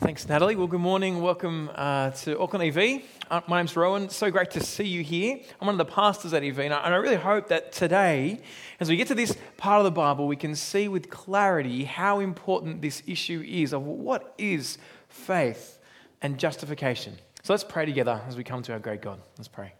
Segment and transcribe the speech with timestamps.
[0.00, 0.56] Thanks, Natalie.
[0.56, 1.22] Well, good morning.
[1.22, 3.02] Welcome uh, to Auckland EV.
[3.30, 4.08] Uh, my name's Rowan.
[4.08, 5.38] So great to see you here.
[5.60, 8.40] I'm one of the pastors at EV, and I, and I really hope that today,
[8.80, 12.18] as we get to this part of the Bible, we can see with clarity how
[12.18, 15.78] important this issue is of what is faith
[16.20, 17.16] and justification.
[17.44, 19.20] So let's pray together as we come to our great God.
[19.38, 19.74] Let's pray.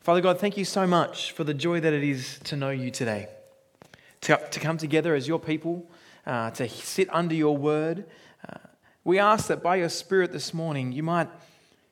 [0.00, 2.90] Father God, thank you so much for the joy that it is to know you
[2.90, 3.28] today,
[4.22, 5.88] to, to come together as your people,
[6.26, 8.06] uh, to sit under your word.
[8.46, 8.58] Uh,
[9.04, 11.28] we ask that by your Spirit this morning, you might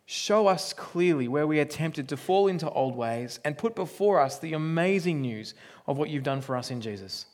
[0.07, 4.21] show us clearly where we are tempted to fall into old ways and put before
[4.21, 5.55] us the amazing news
[5.87, 7.27] of what you've done for us in Jesus.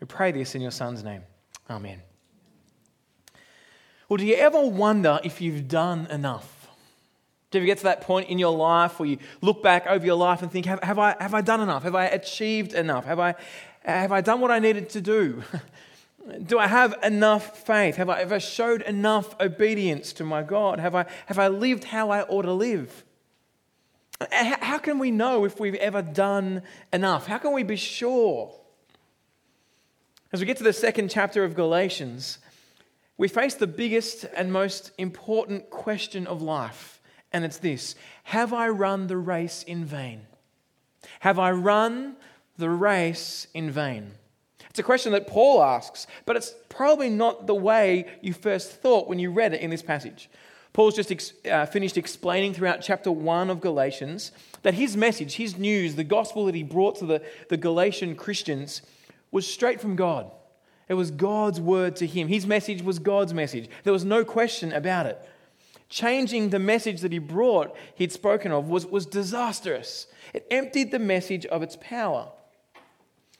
[0.00, 1.22] We pray this in your Son's name.
[1.68, 2.00] Amen.
[4.08, 6.68] Well, do you ever wonder if you've done enough?
[7.50, 10.04] Do you ever get to that point in your life where you look back over
[10.04, 11.84] your life and think, have, have, I, have I done enough?
[11.84, 13.04] Have I achieved enough?
[13.04, 13.34] Have I,
[13.84, 15.42] have I done what I needed to do?
[16.46, 17.96] Do I have enough faith?
[17.96, 20.80] Have I, I showed enough obedience to my God?
[20.80, 23.04] Have I, have I lived how I ought to live?
[24.30, 27.26] How can we know if we've ever done enough?
[27.26, 28.54] How can we be sure?
[30.32, 32.38] As we get to the second chapter of Galatians,
[33.16, 37.00] we face the biggest and most important question of life,
[37.32, 37.94] and it's this
[38.24, 40.22] Have I run the race in vain?
[41.20, 42.16] Have I run
[42.56, 44.12] the race in vain?
[44.74, 49.08] It's a question that Paul asks, but it's probably not the way you first thought
[49.08, 50.28] when you read it in this passage.
[50.72, 55.56] Paul's just ex- uh, finished explaining throughout chapter 1 of Galatians that his message, his
[55.56, 58.82] news, the gospel that he brought to the, the Galatian Christians
[59.30, 60.28] was straight from God.
[60.88, 62.26] It was God's word to him.
[62.26, 63.68] His message was God's message.
[63.84, 65.24] There was no question about it.
[65.88, 70.08] Changing the message that he brought, he'd spoken of, was, was disastrous.
[70.32, 72.32] It emptied the message of its power.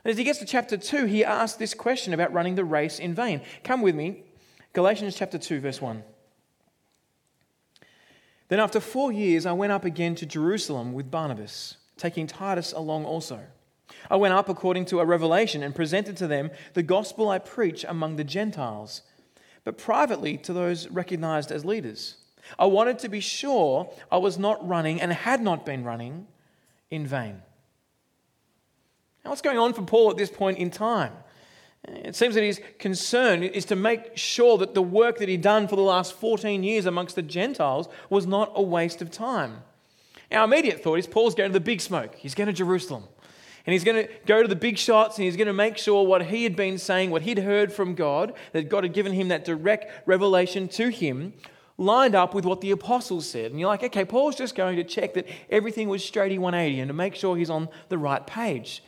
[0.05, 2.99] And as he gets to chapter 2, he asks this question about running the race
[2.99, 3.41] in vain.
[3.63, 4.23] Come with me,
[4.75, 6.03] Galatians chapter 2, verse 1.
[8.49, 13.07] Then after four years, I went up again to Jerusalem with Barnabas, taking Titus along
[13.07, 13.41] also.
[14.11, 17.85] I went up according to a revelation and presented to them the gospel I preach
[17.89, 19.03] among the Gentiles,
[19.65, 22.17] but privately to those recognized as leaders.
[22.59, 26.27] I wanted to be sure I was not running and had not been running
[26.91, 27.41] in vain.
[29.25, 31.13] Now, what's going on for Paul at this point in time?
[31.87, 35.69] It seems that his concern is to make sure that the work that he'd done
[35.69, 39.63] for the last 14 years amongst the Gentiles was not a waste of time.
[40.33, 42.15] Our immediate thought is Paul's going to the big smoke.
[42.17, 43.05] He's going to Jerusalem.
[43.67, 46.07] And he's going to go to the big shots and he's going to make sure
[46.07, 49.29] what he had been saying, what he'd heard from God, that God had given him
[49.29, 51.33] that direct revelation to him,
[51.79, 53.51] lined up with what the apostles said.
[53.51, 56.89] And you're like, okay, Paul's just going to check that everything was straighty 180 and
[56.89, 58.83] to make sure he's on the right page.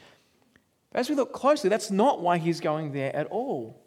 [0.97, 3.79] But as we look closely, that's not why he's going there at all.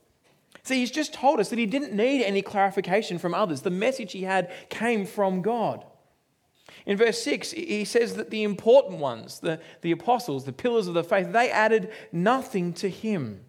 [0.62, 3.62] See, he's just told us that he didn't need any clarification from others.
[3.62, 5.84] The message he had came from God.
[6.86, 10.94] In verse 6, he says that the important ones, the, the apostles, the pillars of
[10.94, 13.40] the faith, they added nothing to him.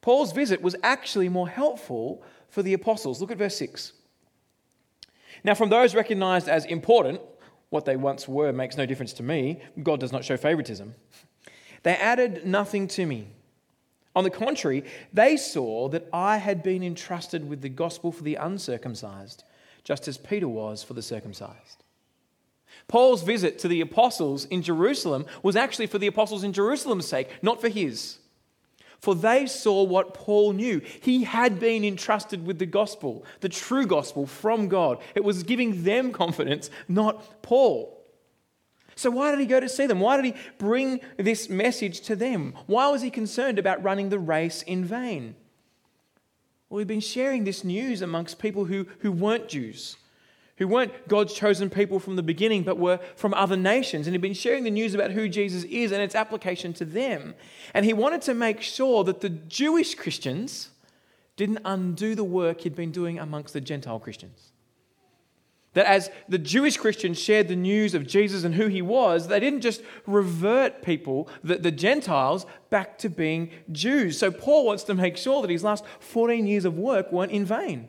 [0.00, 3.20] Paul's visit was actually more helpful for the apostles.
[3.20, 3.92] Look at verse 6.
[5.44, 7.20] Now, from those recognized as important,
[7.68, 9.60] what they once were makes no difference to me.
[9.82, 10.94] God does not show favoritism.
[11.82, 13.28] They added nothing to me.
[14.14, 18.34] On the contrary, they saw that I had been entrusted with the gospel for the
[18.34, 19.42] uncircumcised,
[19.84, 21.82] just as Peter was for the circumcised.
[22.88, 27.28] Paul's visit to the apostles in Jerusalem was actually for the apostles in Jerusalem's sake,
[27.40, 28.18] not for his.
[28.98, 30.80] For they saw what Paul knew.
[31.00, 35.02] He had been entrusted with the gospel, the true gospel from God.
[35.14, 38.01] It was giving them confidence, not Paul.
[38.94, 40.00] So, why did he go to see them?
[40.00, 42.54] Why did he bring this message to them?
[42.66, 45.34] Why was he concerned about running the race in vain?
[46.68, 49.96] Well, we've been sharing this news amongst people who, who weren't Jews,
[50.56, 54.06] who weren't God's chosen people from the beginning, but were from other nations.
[54.06, 57.34] And he'd been sharing the news about who Jesus is and its application to them.
[57.74, 60.70] And he wanted to make sure that the Jewish Christians
[61.36, 64.51] didn't undo the work he'd been doing amongst the Gentile Christians.
[65.74, 69.40] That as the Jewish Christians shared the news of Jesus and who he was, they
[69.40, 74.18] didn't just revert people, the, the, Gentiles, back to being Jews.
[74.18, 77.46] So Paul wants to make sure that his last 14 years of work weren't in
[77.46, 77.88] vain.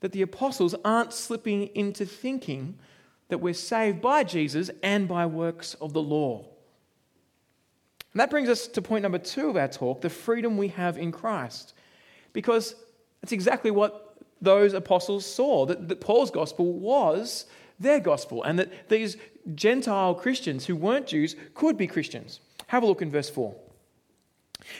[0.00, 2.78] That the apostles aren't slipping into thinking
[3.28, 6.44] that we're saved by Jesus and by works of the law.
[8.12, 10.98] And that brings us to point number two of our talk the freedom we have
[10.98, 11.74] in Christ.
[12.32, 12.74] Because
[13.20, 14.03] that's exactly what
[14.44, 17.46] those apostles saw that, that Paul's gospel was
[17.78, 19.16] their gospel and that these
[19.54, 22.40] Gentile Christians who weren't Jews could be Christians.
[22.68, 23.54] Have a look in verse 4.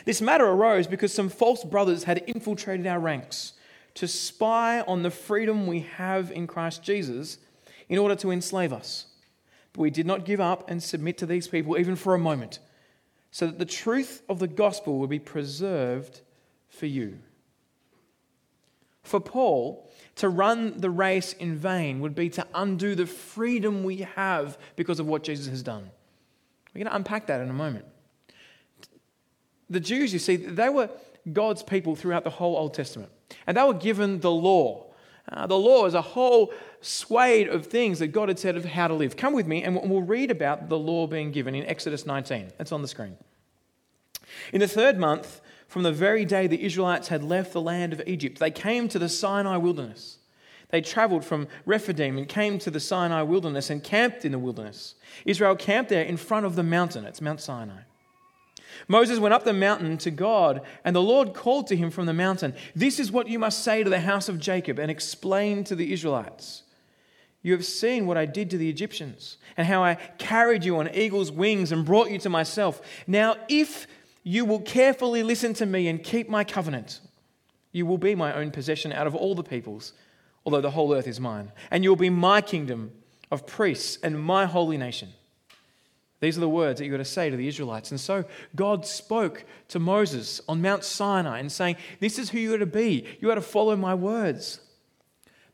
[0.05, 3.53] This matter arose because some false brothers had infiltrated our ranks,
[3.95, 7.37] to spy on the freedom we have in Christ Jesus
[7.87, 9.07] in order to enslave us.
[9.73, 12.59] But we did not give up and submit to these people even for a moment,
[13.31, 16.21] so that the truth of the gospel would be preserved
[16.67, 17.19] for you.
[19.05, 23.97] For Paul, to run the race in vain would be to undo the freedom we
[23.97, 25.89] have because of what Jesus has done.
[26.73, 27.85] We're going to unpack that in a moment.
[29.69, 30.89] The Jews, you see, they were
[31.31, 33.11] God's people throughout the whole Old Testament,
[33.47, 34.85] and they were given the law.
[35.31, 38.87] Uh, the law is a whole swathe of things that God had said of how
[38.87, 39.17] to live.
[39.17, 42.51] Come with me, and we'll read about the law being given in Exodus 19.
[42.57, 43.17] That's on the screen.
[44.53, 48.01] In the third month, from the very day the Israelites had left the land of
[48.05, 50.17] Egypt, they came to the Sinai wilderness.
[50.69, 54.95] They traveled from Rephidim and came to the Sinai wilderness and camped in the wilderness.
[55.25, 57.05] Israel camped there in front of the mountain.
[57.05, 57.81] It's Mount Sinai.
[58.87, 62.13] Moses went up the mountain to God, and the Lord called to him from the
[62.13, 65.75] mountain This is what you must say to the house of Jacob and explain to
[65.75, 66.63] the Israelites.
[67.41, 70.93] You have seen what I did to the Egyptians, and how I carried you on
[70.93, 72.81] eagle's wings and brought you to myself.
[73.07, 73.87] Now, if
[74.27, 76.99] you will carefully listen to me and keep my covenant,
[77.71, 79.93] you will be my own possession out of all the peoples,
[80.43, 81.51] although the whole earth is mine.
[81.69, 82.91] And you will be my kingdom
[83.29, 85.09] of priests and my holy nation.
[86.21, 87.91] These are the words that you've got to say to the Israelites.
[87.91, 88.25] And so
[88.55, 92.65] God spoke to Moses on Mount Sinai and saying, This is who you are to
[92.65, 93.05] be.
[93.21, 94.59] You are to follow my words.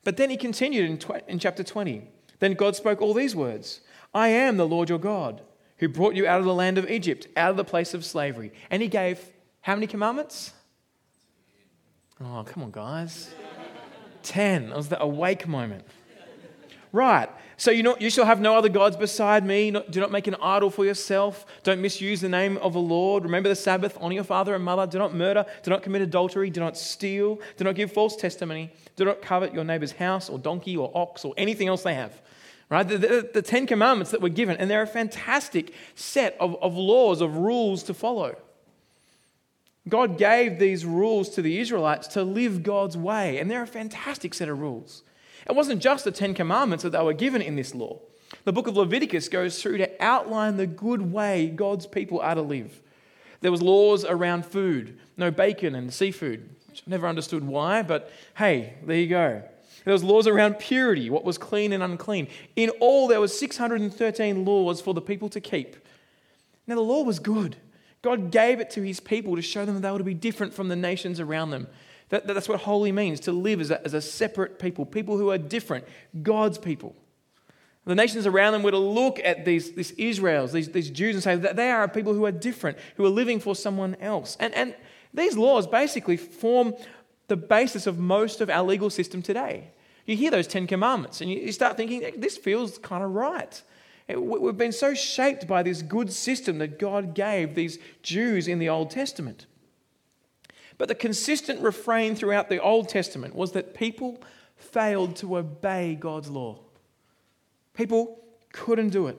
[0.06, 2.08] But then he continued in, tw- in chapter 20.
[2.40, 3.82] Then God spoke all these words
[4.14, 5.42] I am the Lord your God,
[5.82, 8.54] who brought you out of the land of Egypt, out of the place of slavery.
[8.70, 9.20] And he gave
[9.62, 10.54] how many commandments?
[12.24, 13.34] Oh, come on, guys.
[14.22, 14.72] Ten.
[14.72, 15.84] It was the awake moment.
[16.94, 17.30] Right.
[17.58, 19.72] So you, know, you shall have no other gods beside me.
[19.72, 21.48] do not make an idol for yourself.
[21.64, 23.24] Don't misuse the name of the Lord.
[23.24, 23.98] Remember the Sabbath.
[24.00, 24.86] Honor your father and mother.
[24.86, 25.46] Do not murder.
[25.64, 26.52] Do not commit adultery.
[26.52, 27.40] Do not steal.
[27.58, 28.72] Do not give false testimony.
[28.98, 32.22] Do not covet your neighbor's house or donkey or ox or anything else they have.
[32.72, 32.88] Right?
[32.88, 36.78] The, the, the Ten Commandments that were given, and they're a fantastic set of, of
[36.78, 38.38] laws, of rules to follow.
[39.90, 44.34] God gave these rules to the Israelites to live God's way, and they're a fantastic
[44.34, 45.04] set of rules.
[45.50, 48.00] It wasn't just the Ten Commandments that they were given in this law.
[48.46, 52.42] The book of Leviticus goes through to outline the good way God's people are to
[52.42, 52.82] live.
[53.42, 58.10] There was laws around food, no bacon and seafood, which I never understood why, but
[58.38, 59.44] hey, there you go.
[59.84, 62.28] There was laws around purity, what was clean and unclean.
[62.56, 65.76] In all, there was 613 laws for the people to keep.
[66.68, 67.58] Now, the law was good.
[68.02, 70.54] God gave it to his people to show them that they were to be different
[70.54, 71.68] from the nations around them.
[72.10, 75.32] That, that's what holy means to live as a, as a separate people, people who
[75.32, 75.86] are different,
[76.22, 76.96] God's people.
[77.86, 81.24] The nations around them were to look at these, these Israels, these, these Jews, and
[81.24, 84.38] say that they are people who are different, who are living for someone else.
[84.40, 84.76] And, and
[85.14, 86.74] these laws basically form
[87.32, 89.70] the basis of most of our legal system today.
[90.06, 93.62] You hear those Ten Commandments and you start thinking, this feels kind of right.
[94.10, 98.68] We've been so shaped by this good system that God gave these Jews in the
[98.68, 99.46] Old Testament.
[100.78, 104.22] But the consistent refrain throughout the Old Testament was that people
[104.58, 106.60] failed to obey God's law.
[107.74, 108.20] People
[108.52, 109.18] couldn't do it.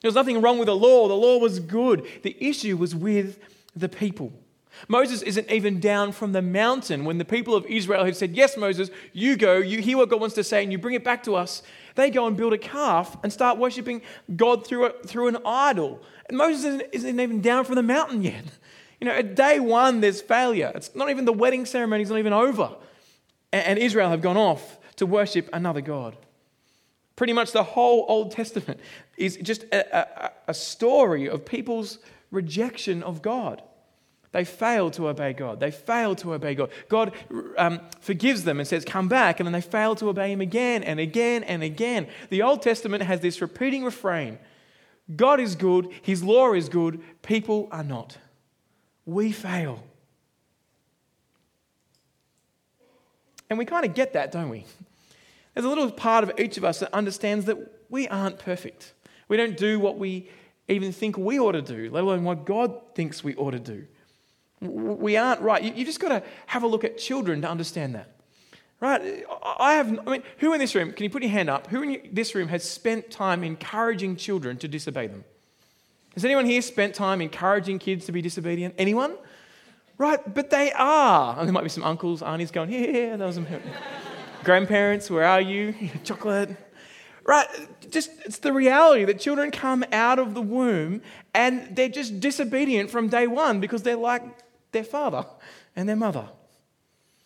[0.00, 2.06] There was nothing wrong with the law, the law was good.
[2.22, 3.40] The issue was with
[3.74, 4.32] the people.
[4.86, 8.56] Moses isn't even down from the mountain when the people of Israel have said, Yes,
[8.56, 11.24] Moses, you go, you hear what God wants to say, and you bring it back
[11.24, 11.62] to us.
[11.96, 14.02] They go and build a calf and start worshiping
[14.36, 16.00] God through, a, through an idol.
[16.28, 18.44] And Moses isn't, isn't even down from the mountain yet.
[19.00, 20.72] You know, at day one, there's failure.
[20.74, 22.74] It's not even the wedding ceremony is not even over.
[23.52, 26.16] And Israel have gone off to worship another God.
[27.14, 28.80] Pretty much the whole Old Testament
[29.16, 31.98] is just a, a, a story of people's
[32.30, 33.62] rejection of God.
[34.32, 35.58] They fail to obey God.
[35.58, 36.70] They fail to obey God.
[36.88, 37.12] God
[37.56, 39.40] um, forgives them and says, Come back.
[39.40, 42.08] And then they fail to obey Him again and again and again.
[42.28, 44.38] The Old Testament has this repeating refrain
[45.16, 48.18] God is good, His law is good, people are not
[49.08, 49.82] we fail.
[53.48, 54.66] And we kind of get that, don't we?
[55.54, 57.56] There's a little part of each of us that understands that
[57.88, 58.92] we aren't perfect.
[59.26, 60.28] We don't do what we
[60.68, 63.86] even think we ought to do, let alone what God thinks we ought to do.
[64.60, 65.62] We aren't right.
[65.62, 68.10] You, just got to have a look at children to understand that.
[68.80, 69.24] Right?
[69.58, 71.66] I have, I mean, who in this room, can you put your hand up?
[71.68, 75.24] Who in this room has spent time encouraging children to disobey them?
[76.14, 78.74] Has anyone here spent time encouraging kids to be disobedient?
[78.78, 79.16] Anyone?
[79.98, 81.36] Right, but they are.
[81.36, 83.46] And there might be some uncles, aunties going, yeah, that was some
[84.44, 85.74] grandparents, where are you?
[86.04, 86.56] Chocolate.
[87.24, 87.46] Right,
[87.90, 91.02] just it's the reality that children come out of the womb
[91.34, 94.22] and they're just disobedient from day one because they're like
[94.72, 95.26] their father
[95.74, 96.28] and their mother.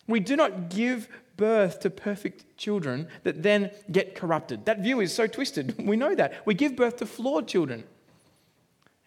[0.07, 1.07] We do not give
[1.37, 4.65] birth to perfect children that then get corrupted.
[4.65, 5.75] That view is so twisted.
[5.85, 6.45] We know that.
[6.45, 7.85] We give birth to flawed children.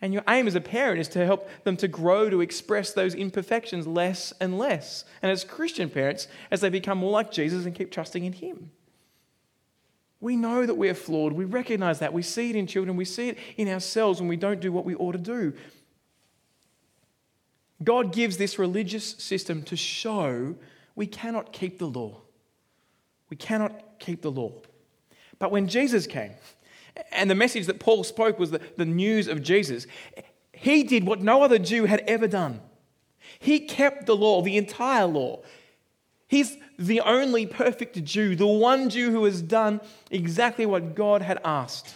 [0.00, 3.14] And your aim as a parent is to help them to grow to express those
[3.14, 5.04] imperfections less and less.
[5.22, 8.70] And as Christian parents, as they become more like Jesus and keep trusting in Him.
[10.20, 11.32] We know that we are flawed.
[11.32, 12.12] We recognize that.
[12.12, 12.96] We see it in children.
[12.96, 15.54] We see it in ourselves when we don't do what we ought to do.
[17.82, 20.54] God gives this religious system to show
[20.94, 22.20] we cannot keep the law.
[23.28, 24.52] We cannot keep the law.
[25.38, 26.32] But when Jesus came,
[27.12, 29.86] and the message that Paul spoke was the, the news of Jesus.
[30.52, 32.60] He did what no other Jew had ever done.
[33.38, 35.42] He kept the law, the entire law.
[36.28, 39.80] He's the only perfect Jew, the one Jew who has done
[40.10, 41.94] exactly what God had asked.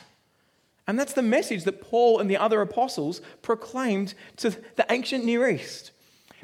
[0.91, 5.49] And that's the message that Paul and the other apostles proclaimed to the ancient Near
[5.49, 5.93] East.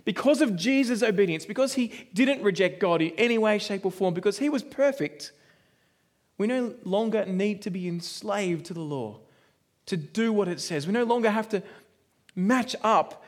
[0.05, 4.15] Because of Jesus' obedience, because he didn't reject God in any way, shape, or form,
[4.15, 5.33] because he was perfect,
[6.38, 9.19] we no longer need to be enslaved to the law,
[9.87, 10.87] to do what it says.
[10.87, 11.61] We no longer have to
[12.37, 13.25] match up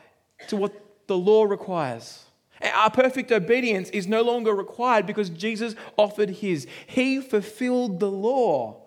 [0.47, 0.71] to what
[1.07, 2.23] the law requires.
[2.61, 6.65] Our perfect obedience is no longer required because Jesus offered his.
[6.87, 8.83] He fulfilled the law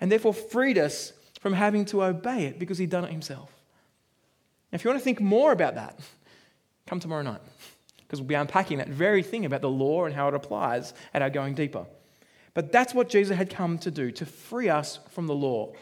[0.00, 1.12] and therefore freed us
[1.44, 3.52] from having to obey it because he'd done it himself.
[4.72, 6.00] Now, if you want to think more about that,
[6.86, 7.42] come tomorrow night
[7.98, 11.20] because we'll be unpacking that very thing about the law and how it applies at
[11.20, 11.84] our going deeper.
[12.54, 15.74] But that's what Jesus had come to do, to free us from the law.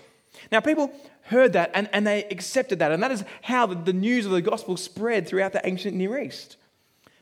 [0.50, 0.92] Now, people
[1.26, 4.32] heard that and, and they accepted that, and that is how the, the news of
[4.32, 6.56] the gospel spread throughout the ancient Near East.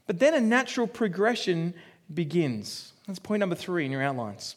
[0.07, 1.75] But then a natural progression
[2.15, 2.95] begins.
[3.07, 4.57] That's point number three in your outlines.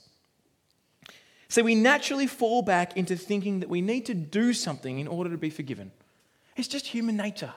[1.53, 5.29] So we naturally fall back into thinking that we need to do something in order
[5.29, 5.91] to be forgiven.
[6.55, 7.53] It's just human nature.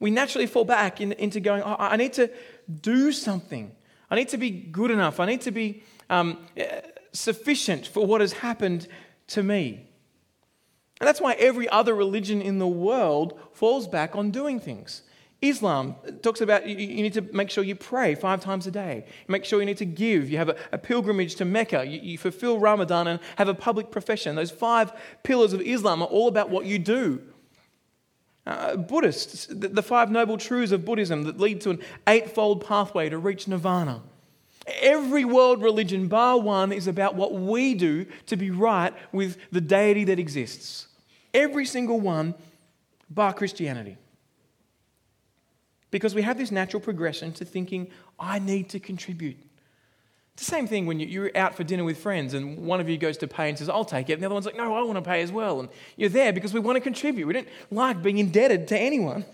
[0.00, 2.30] We naturally fall back in, into going, oh, I need to
[2.80, 3.72] do something.
[4.10, 5.20] I need to be good enough.
[5.20, 6.38] I need to be um,
[7.12, 8.88] sufficient for what has happened
[9.26, 9.86] to me.
[10.98, 15.02] And that's why every other religion in the world falls back on doing things.
[15.40, 19.04] Islam talks about you, need to make sure you pray five times a day.
[19.28, 20.28] Make sure you need to give.
[20.28, 21.86] You have a, a pilgrimage to Mecca.
[21.86, 24.34] You, you, fulfill Ramadan and have a public profession.
[24.34, 24.92] Those five
[25.22, 27.22] pillars of Islam are all about what you do.
[28.46, 33.08] Uh, Buddhists, the, the five noble truths of Buddhism that lead to an eightfold pathway
[33.08, 34.02] to reach nirvana.
[34.80, 39.60] Every world religion, bar one, is about what we do to be right with the
[39.60, 40.88] deity that exists.
[41.32, 42.34] Every single one,
[43.08, 43.98] bar Christianity.
[45.90, 49.36] Because we have this natural progression to thinking, I need to contribute.
[50.34, 52.96] It's the same thing when you're out for dinner with friends and one of you
[52.96, 54.12] goes to pay and says, I'll take it.
[54.12, 55.58] And the other one's like, no, I want to pay as well.
[55.58, 57.26] And you're there because we want to contribute.
[57.26, 59.24] We don't like being indebted to anyone.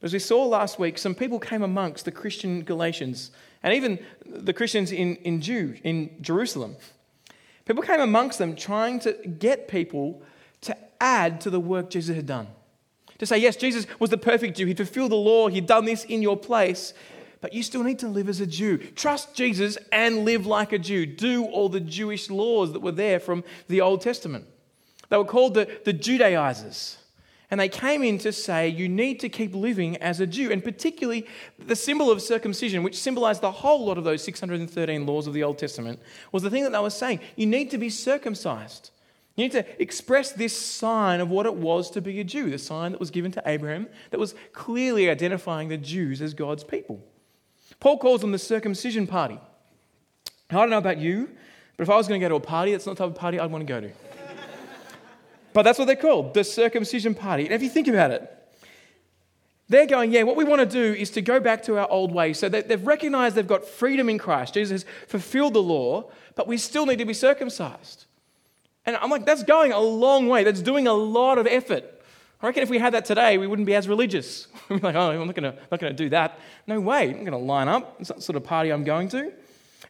[0.00, 3.30] As we saw last week, some people came amongst the Christian Galatians
[3.62, 6.76] and even the Christians in, in, Jew, in Jerusalem.
[7.66, 10.22] People came amongst them trying to get people
[10.62, 12.48] to add to the work Jesus had done.
[13.22, 14.66] To say, yes, Jesus was the perfect Jew.
[14.66, 15.46] He'd fulfilled the law.
[15.46, 16.92] He'd done this in your place.
[17.40, 18.78] But you still need to live as a Jew.
[18.78, 21.06] Trust Jesus and live like a Jew.
[21.06, 24.46] Do all the Jewish laws that were there from the Old Testament.
[25.08, 26.98] They were called the, the Judaizers.
[27.48, 30.50] And they came in to say, you need to keep living as a Jew.
[30.50, 31.24] And particularly
[31.64, 35.44] the symbol of circumcision, which symbolized the whole lot of those 613 laws of the
[35.44, 36.00] Old Testament,
[36.32, 37.20] was the thing that they were saying.
[37.36, 38.90] You need to be circumcised.
[39.34, 42.58] You need to express this sign of what it was to be a Jew, the
[42.58, 47.02] sign that was given to Abraham that was clearly identifying the Jews as God's people.
[47.80, 49.40] Paul calls them the circumcision party.
[50.50, 51.30] Now, I don't know about you,
[51.76, 53.18] but if I was going to go to a party, that's not the type of
[53.18, 53.90] party I'd want to go to.
[55.54, 57.44] But that's what they're called, the circumcision party.
[57.44, 58.30] And if you think about it,
[59.68, 62.12] they're going, yeah, what we want to do is to go back to our old
[62.12, 62.38] ways.
[62.38, 64.54] So they've recognized they've got freedom in Christ.
[64.54, 68.04] Jesus has fulfilled the law, but we still need to be circumcised.
[68.84, 70.44] And I'm like, that's going a long way.
[70.44, 71.84] That's doing a lot of effort.
[72.40, 74.48] I reckon if we had that today, we wouldn't be as religious.
[74.68, 76.40] We'd be like, oh, I'm not going to do that.
[76.66, 77.10] No way.
[77.10, 77.96] I'm going to line up.
[78.00, 79.32] It's not the sort of party I'm going to.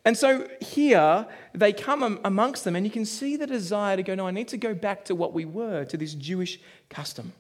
[0.05, 4.15] And so here they come amongst them, and you can see the desire to go,
[4.15, 6.59] No, I need to go back to what we were, to this Jewish
[6.91, 7.33] custom.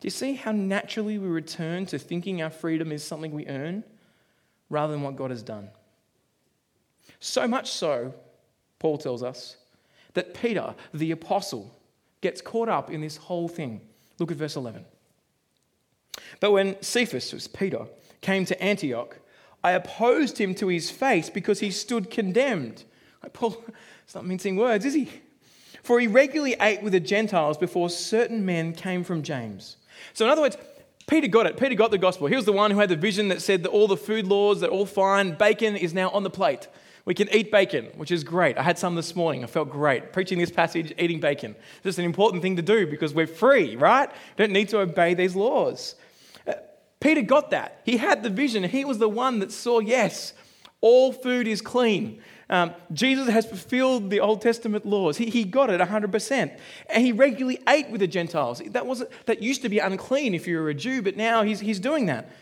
[0.00, 3.84] Do you see how naturally we return to thinking our freedom is something we earn
[4.70, 5.68] rather than what God has done?
[7.20, 8.14] So much so,
[8.78, 9.56] Paul tells us,
[10.16, 11.74] that Peter, the apostle,
[12.20, 13.80] gets caught up in this whole thing.
[14.18, 14.84] Look at verse 11.
[16.40, 17.86] But when Cephas, was Peter,
[18.20, 19.18] came to Antioch,
[19.62, 22.84] I opposed him to his face because he stood condemned.
[23.32, 23.64] Paul,
[24.04, 25.10] it's not mincing words, is he?
[25.82, 29.76] For he regularly ate with the Gentiles before certain men came from James.
[30.14, 30.56] So, in other words,
[31.06, 31.56] Peter got it.
[31.56, 32.26] Peter got the gospel.
[32.26, 34.60] He was the one who had the vision that said that all the food laws,
[34.60, 35.36] that all fine.
[35.36, 36.66] Bacon is now on the plate.
[37.06, 38.58] We can eat bacon, which is great.
[38.58, 39.44] I had some this morning.
[39.44, 40.12] I felt great.
[40.12, 41.54] Preaching this passage, eating bacon.
[41.84, 44.10] It's an important thing to do because we're free, right?
[44.36, 45.94] don't need to obey these laws.
[46.48, 46.54] Uh,
[46.98, 47.80] Peter got that.
[47.84, 48.64] He had the vision.
[48.64, 50.34] He was the one that saw, yes,
[50.80, 52.20] all food is clean.
[52.50, 55.16] Um, Jesus has fulfilled the Old Testament laws.
[55.16, 56.58] He, he got it 100%.
[56.90, 58.60] And he regularly ate with the Gentiles.
[58.70, 61.60] That, wasn't, that used to be unclean if you were a Jew, but now he's,
[61.60, 62.32] he's doing that.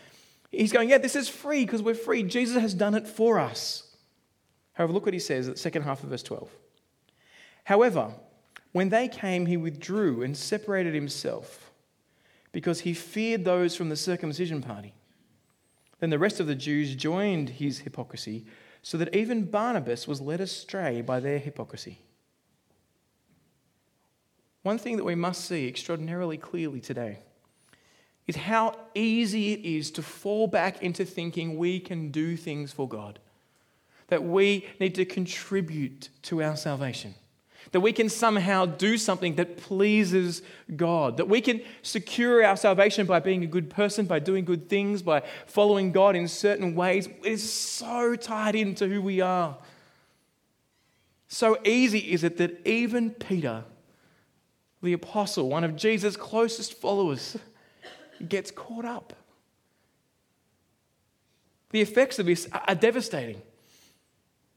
[0.49, 2.23] He's going, yeah, this is free because we're free.
[2.23, 3.84] Jesus has done it for us.
[4.75, 6.49] However, look what he says at the second half of verse 12.
[7.65, 8.13] However,
[8.71, 11.71] when they came, he withdrew and separated himself
[12.51, 14.93] because he feared those from the circumcision party.
[15.99, 18.45] Then the rest of the Jews joined his hypocrisy
[18.81, 21.99] so that even Barnabas was led astray by their hypocrisy.
[24.61, 27.19] One thing that we must see extraordinarily clearly today
[28.27, 32.87] is how easy it is to fall back into thinking we can do things for
[32.87, 33.19] God,
[34.07, 37.15] that we need to contribute to our salvation
[37.71, 40.41] that we can somehow do something that pleases
[40.77, 44.69] God, that we can secure our salvation by being a good person, by doing good
[44.69, 47.07] things, by following God in certain ways.
[47.07, 49.57] It is so tied into who we are.
[51.27, 53.65] So easy is it that even Peter,
[54.81, 57.35] the apostle, one of Jesus' closest followers,
[58.29, 59.11] gets caught up.
[61.71, 63.41] The effects of this are devastating.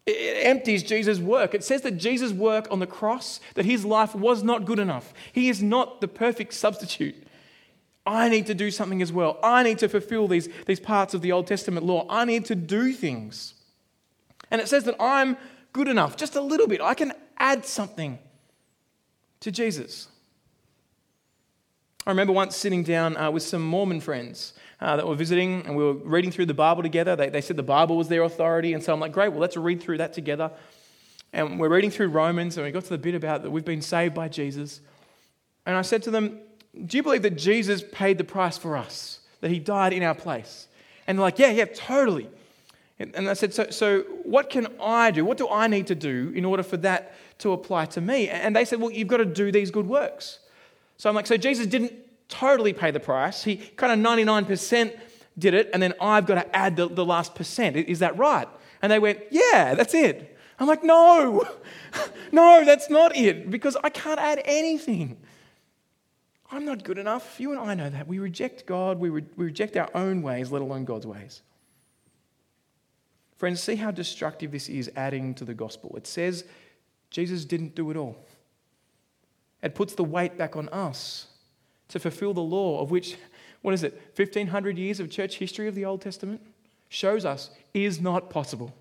[0.08, 1.54] It empties Jesus' work.
[1.54, 5.12] It says that Jesus' work on the cross, that his life was not good enough.
[5.32, 7.14] He is not the perfect substitute.
[8.06, 9.38] I need to do something as well.
[9.42, 12.06] I need to fulfill these, these parts of the Old Testament law.
[12.08, 13.52] I need to do things.
[14.50, 15.36] And it says that I'm
[15.74, 16.80] good enough, just a little bit.
[16.80, 18.18] I can add something
[19.40, 20.08] to Jesus.
[22.08, 25.76] I remember once sitting down uh, with some Mormon friends uh, that were visiting and
[25.76, 27.14] we were reading through the Bible together.
[27.14, 28.72] They, they said the Bible was their authority.
[28.72, 30.50] And so I'm like, great, well, let's read through that together.
[31.34, 33.82] And we're reading through Romans and we got to the bit about that we've been
[33.82, 34.80] saved by Jesus.
[35.66, 36.38] And I said to them,
[36.86, 39.20] Do you believe that Jesus paid the price for us?
[39.42, 40.66] That he died in our place?
[41.06, 42.30] And they're like, Yeah, yeah, totally.
[42.98, 45.26] And I said, so, so what can I do?
[45.26, 48.30] What do I need to do in order for that to apply to me?
[48.30, 50.38] And they said, Well, you've got to do these good works.
[50.98, 51.92] So I'm like, So Jesus didn't
[52.28, 53.42] totally pay the price.
[53.42, 54.98] He kind of 99%
[55.38, 57.76] did it, and then I've got to add the, the last percent.
[57.76, 58.48] Is that right?
[58.82, 60.36] And they went, Yeah, that's it.
[60.58, 61.48] I'm like, No,
[62.32, 65.16] no, that's not it, because I can't add anything.
[66.50, 67.38] I'm not good enough.
[67.38, 68.08] You and I know that.
[68.08, 71.42] We reject God, we, re- we reject our own ways, let alone God's ways.
[73.36, 75.94] Friends, see how destructive this is adding to the gospel.
[75.96, 76.44] It says
[77.10, 78.16] Jesus didn't do it all.
[79.62, 81.26] It puts the weight back on us
[81.88, 83.16] to fulfill the law of which,
[83.62, 86.40] what is it, 1500 years of church history of the Old Testament
[86.88, 88.74] shows us is not possible.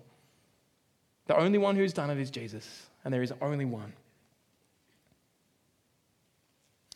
[1.26, 3.92] The only one who's done it is Jesus, and there is only one.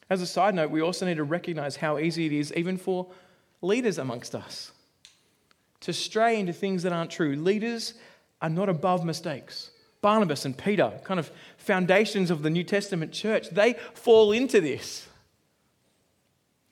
[0.08, 3.08] As a side note, we also need to recognize how easy it is, even for
[3.62, 4.72] leaders amongst us,
[5.80, 7.34] to stray into things that aren't true.
[7.34, 7.94] Leaders
[8.40, 9.70] are not above mistakes.
[10.02, 15.06] Barnabas and Peter, kind of foundations of the New Testament church, they fall into this.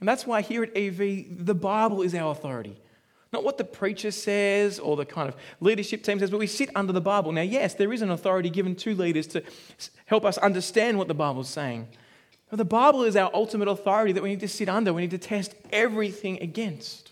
[0.00, 2.76] And that's why here at EV, the Bible is our authority.
[3.32, 6.68] Not what the preacher says or the kind of leadership team says, but we sit
[6.74, 7.30] under the Bible.
[7.30, 9.44] Now, yes, there is an authority given to leaders to
[10.06, 11.86] help us understand what the Bible is saying.
[12.48, 15.12] But the Bible is our ultimate authority that we need to sit under, we need
[15.12, 17.09] to test everything against.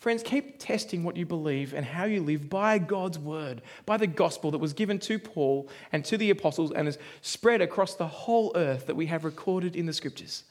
[0.00, 4.06] Friends, keep testing what you believe and how you live by God's word, by the
[4.06, 8.06] gospel that was given to Paul and to the apostles and is spread across the
[8.06, 10.44] whole earth that we have recorded in the scriptures.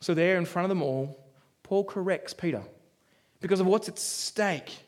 [0.00, 1.22] So, there in front of them all,
[1.62, 2.62] Paul corrects Peter
[3.42, 4.78] because of what's at stake.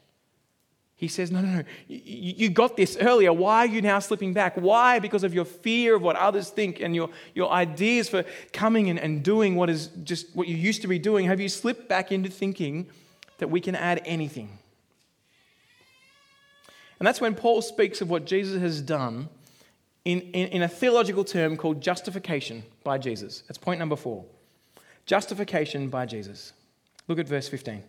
[1.01, 3.33] He says, No, no, no, you got this earlier.
[3.33, 4.55] Why are you now slipping back?
[4.57, 4.99] Why?
[4.99, 8.99] Because of your fear of what others think and your, your ideas for coming and,
[9.01, 11.25] and doing what is just what you used to be doing.
[11.25, 12.87] Have you slipped back into thinking
[13.39, 14.59] that we can add anything?
[16.99, 19.31] And that's when Paul speaks of what Jesus has done
[20.05, 23.43] in, in, in a theological term called justification by Jesus.
[23.49, 24.27] That's point number four.
[25.07, 26.53] Justification by Jesus.
[27.09, 27.85] Look at verse 15.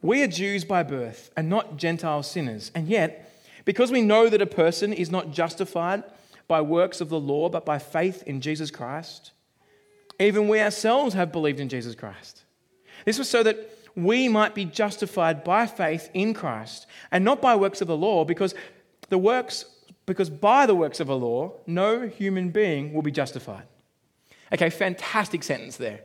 [0.00, 3.32] We are Jews by birth and not Gentile sinners, and yet,
[3.64, 6.04] because we know that a person is not justified
[6.46, 9.32] by works of the law, but by faith in Jesus Christ,
[10.20, 12.44] even we ourselves have believed in Jesus Christ.
[13.04, 17.56] This was so that we might be justified by faith in Christ and not by
[17.56, 18.54] works of the law, because
[19.08, 19.64] the works
[20.06, 23.64] because by the works of the law no human being will be justified.
[24.52, 26.00] Okay, fantastic sentence there.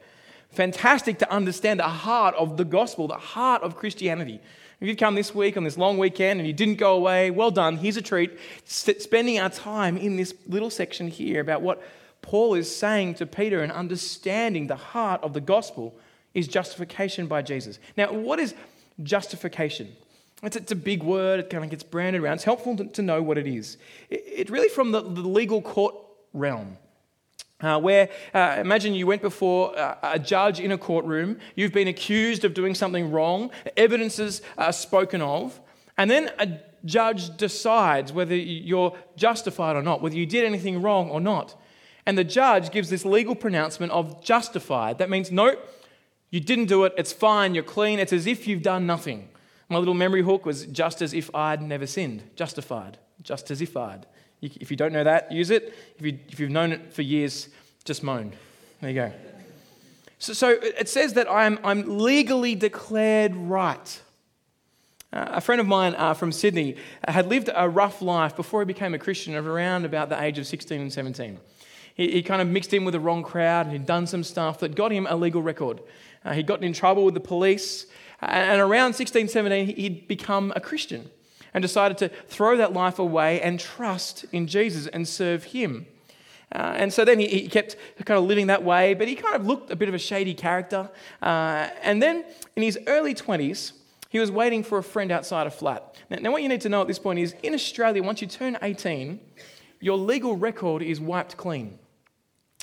[0.54, 4.40] Fantastic to understand the heart of the gospel, the heart of Christianity.
[4.80, 7.52] If you've come this week on this long weekend and you didn't go away, well
[7.52, 7.78] done.
[7.78, 8.38] Here's a treat.
[8.66, 11.82] Spending our time in this little section here about what
[12.22, 15.96] Paul is saying to Peter and understanding the heart of the gospel
[16.34, 17.80] is justification by Jesus.
[17.98, 18.54] Now, what is
[19.02, 19.96] justification?
[20.44, 22.36] It's, it's a big word, it kind of gets branded around.
[22.36, 23.78] It's helpful to, to know what it is.
[24.10, 25.96] It, it's really from the, the legal court
[26.34, 26.78] realm.
[27.64, 31.88] Uh, where uh, imagine you went before uh, a judge in a courtroom, you've been
[31.88, 35.62] accused of doing something wrong, evidences are spoken of,
[35.98, 41.10] and then a judge decides whether you're justified or not, whether you did anything wrong
[41.10, 41.56] or not.
[42.06, 44.98] And the judge gives this legal pronouncement of justified.
[44.98, 45.56] That means, no,
[46.32, 49.30] you didn't do it, it's fine, you're clean, it's as if you've done nothing.
[49.70, 53.78] My little memory hook was just as if I'd never sinned, justified, just as if
[53.78, 54.06] I'd.
[54.44, 55.74] If you don't know that, use it.
[55.98, 57.48] If, you, if you've known it for years,
[57.86, 58.34] just moan.
[58.82, 59.12] There you go.
[60.20, 64.02] So, so it says that I'm, I'm legally declared right.
[65.14, 66.76] Uh, a friend of mine uh, from Sydney
[67.08, 70.38] had lived a rough life before he became a Christian of around about the age
[70.38, 71.40] of 16 and 17.
[71.96, 74.60] He, he kind of mixed in with the wrong crowd and he'd done some stuff
[74.60, 75.80] that got him a legal record.
[76.26, 77.86] Uh, he'd gotten in trouble with the police.
[78.22, 81.10] And around 16, 17, he'd become a Christian
[81.54, 85.86] and decided to throw that life away and trust in Jesus and serve him.
[86.54, 89.36] Uh, and so then he, he, kept kind of living that way, but he kind
[89.36, 90.90] of looked a bit of a shady character.
[91.22, 92.24] Uh, and then
[92.56, 93.74] in his early 20s,
[94.10, 95.96] he was waiting for a friend outside a flat.
[96.12, 98.28] Now, now, what you need to know at this point is in Australia, once you
[98.28, 99.20] turn 18,
[99.80, 101.80] your legal record is wiped clean.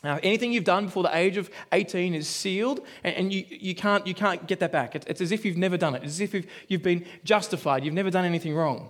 [0.02, 3.74] Now, anything you've done before the age of 18 is sealed, and, and you, you,
[3.74, 4.94] can't, you can't get that back.
[4.94, 6.02] It's, it's, as if you've never done it.
[6.02, 7.84] It's as if you've, you've been justified.
[7.84, 8.88] You've never done anything wrong.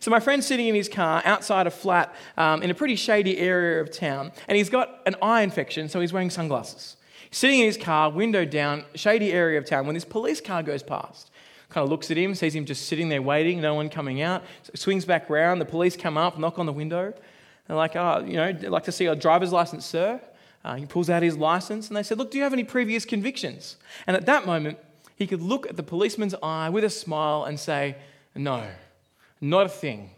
[0.00, 3.38] So, my friend's sitting in his car outside a flat um, in a pretty shady
[3.38, 6.96] area of town, and he's got an eye infection, so he's wearing sunglasses.
[7.30, 10.62] He's sitting in his car, window down, shady area of town, when this police car
[10.62, 11.30] goes past.
[11.70, 14.44] Kind of looks at him, sees him just sitting there waiting, no one coming out,
[14.74, 15.60] swings back round.
[15.60, 17.14] The police come up, knock on the window.
[17.66, 20.20] They're like, oh, you know, like to see a driver's license, sir.
[20.64, 23.04] Uh, he pulls out his license and they said, Look, do you have any previous
[23.04, 23.76] convictions?
[24.06, 24.78] And at that moment,
[25.14, 27.96] he could look at the policeman's eye with a smile and say,
[28.34, 28.66] No,
[29.40, 30.10] not a thing.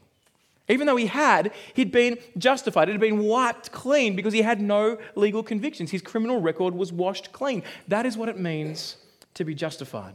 [0.70, 2.88] Even though he had, he'd been justified.
[2.88, 5.90] It had been wiped clean because he had no legal convictions.
[5.90, 7.62] His criminal record was washed clean.
[7.86, 8.96] That is what it means
[9.34, 10.14] to be justified.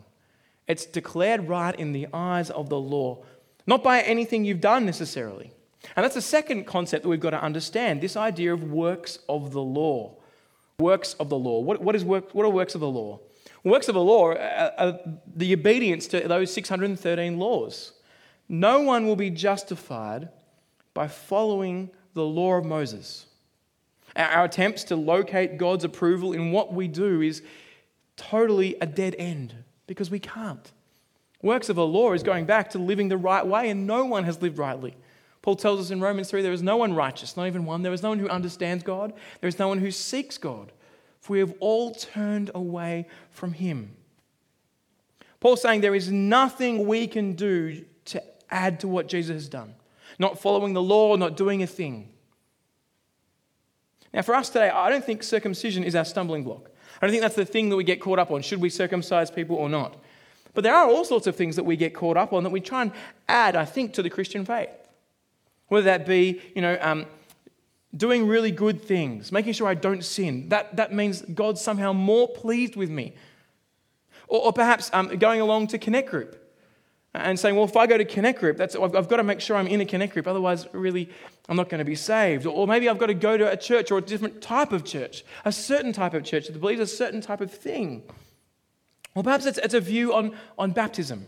[0.67, 3.23] It's declared right in the eyes of the law,
[3.65, 5.51] not by anything you've done necessarily.
[5.95, 9.51] And that's the second concept that we've got to understand this idea of works of
[9.51, 10.15] the law.
[10.79, 11.59] Works of the law.
[11.59, 13.19] What, what, is work, what are works of the law?
[13.63, 14.99] Works of the law are,
[15.35, 17.93] the obedience to those 613 laws.
[18.49, 20.29] No one will be justified
[20.93, 23.25] by following the law of Moses.
[24.15, 27.41] Our attempts to locate God's approval in what we do is
[28.15, 29.55] totally a dead end
[29.87, 30.71] because we can't.
[31.41, 34.23] Works of the law is going back to living the right way, and no one
[34.23, 34.95] has lived rightly.
[35.43, 37.83] Paul tells us in Romans 3 there is no one righteous, not even one.
[37.83, 39.13] There is no one who understands God.
[39.41, 40.71] There is no one who seeks God.
[41.19, 43.91] For we have all turned away from him.
[45.41, 49.75] Paul's saying there is nothing we can do to add to what Jesus has done.
[50.17, 52.09] Not following the law, not doing a thing.
[54.13, 56.69] Now, for us today, I don't think circumcision is our stumbling block.
[57.01, 58.41] I don't think that's the thing that we get caught up on.
[58.43, 59.97] Should we circumcise people or not?
[60.53, 62.61] But there are all sorts of things that we get caught up on that we
[62.61, 62.91] try and
[63.27, 64.69] add, I think, to the Christian faith.
[65.73, 67.07] Whether that be, you know, um,
[67.97, 70.49] doing really good things, making sure I don't sin.
[70.49, 73.15] That, that means God's somehow more pleased with me.
[74.27, 76.39] Or, or perhaps um, going along to Connect Group
[77.15, 79.41] and saying, well, if I go to Connect Group, that's, I've, I've got to make
[79.41, 81.09] sure I'm in a Connect Group, otherwise, really,
[81.49, 82.45] I'm not going to be saved.
[82.45, 84.85] Or, or maybe I've got to go to a church or a different type of
[84.85, 88.03] church, a certain type of church that believes a certain type of thing.
[89.15, 91.25] Or perhaps it's, it's a view on, on baptism.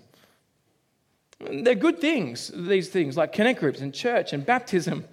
[1.39, 5.05] They're good things, these things, like connect groups and church and baptism.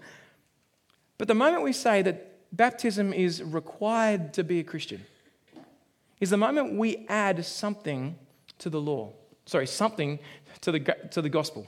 [1.19, 5.05] But the moment we say that baptism is required to be a Christian,
[6.21, 8.17] is the moment we add something
[8.59, 9.13] to the law.
[9.47, 10.21] Sorry, something
[10.61, 10.81] to the,
[11.11, 11.67] to the gospel.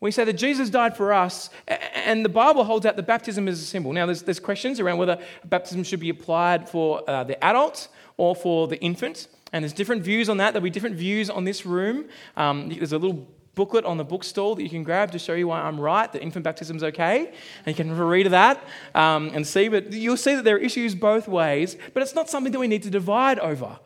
[0.00, 3.60] We say that Jesus died for us, and the Bible holds out the baptism as
[3.60, 3.92] a symbol.
[3.92, 8.36] Now, there's, there's questions around whether baptism should be applied for uh, the adult or
[8.36, 9.26] for the infant.
[9.52, 10.52] And there's different views on that.
[10.52, 12.04] There'll be different views on this room.
[12.36, 13.26] Um, there's a little
[13.58, 16.22] booklet on the bookstall that you can grab to show you why I'm right, that
[16.22, 17.26] infant baptism is okay.
[17.26, 18.62] And you can read that
[18.94, 19.66] um, and see.
[19.68, 22.68] But you'll see that there are issues both ways, but it's not something that we
[22.68, 23.80] need to divide over.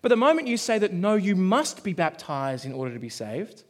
[0.00, 3.08] But the moment you say that no, you must be baptized in order to be
[3.08, 3.64] saved,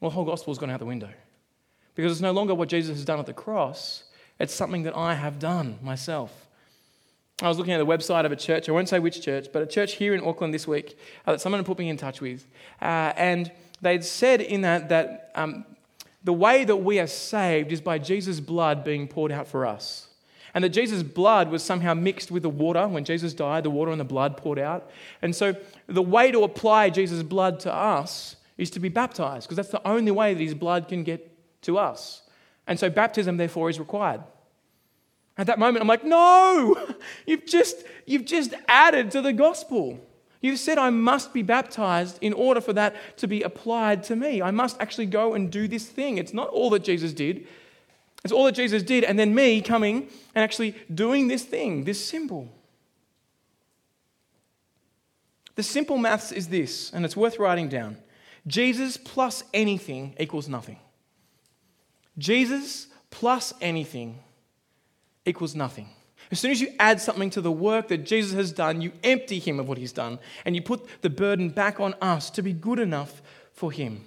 [0.00, 1.10] well, the whole gospel has gone out the window.
[1.94, 4.04] Because it's no longer what Jesus has done at the cross,
[4.40, 6.48] it's something that I have done myself.
[7.42, 9.62] I was looking at the website of a church, I won't say which church, but
[9.62, 12.46] a church here in Auckland this week uh, that someone put me in touch with.
[12.80, 13.50] Uh, and
[13.82, 15.64] they'd said in that that um,
[16.24, 20.08] the way that we are saved is by Jesus' blood being poured out for us.
[20.54, 22.86] And that Jesus' blood was somehow mixed with the water.
[22.86, 24.90] When Jesus died, the water and the blood poured out.
[25.22, 29.56] And so the way to apply Jesus' blood to us is to be baptized, because
[29.56, 31.28] that's the only way that his blood can get
[31.62, 32.22] to us.
[32.66, 34.22] And so baptism, therefore, is required.
[35.38, 36.76] At that moment, I'm like, no,
[37.26, 39.98] you've just, you've just added to the gospel.
[40.42, 44.42] You've said I must be baptized in order for that to be applied to me.
[44.42, 46.18] I must actually go and do this thing.
[46.18, 47.46] It's not all that Jesus did,
[48.24, 52.04] it's all that Jesus did, and then me coming and actually doing this thing, this
[52.04, 52.48] symbol.
[55.54, 57.96] The simple maths is this, and it's worth writing down
[58.46, 60.78] Jesus plus anything equals nothing.
[62.18, 64.18] Jesus plus anything
[65.24, 65.88] equals nothing.
[66.32, 69.38] As soon as you add something to the work that Jesus has done, you empty
[69.38, 72.54] him of what he's done and you put the burden back on us to be
[72.54, 73.20] good enough
[73.52, 74.02] for him.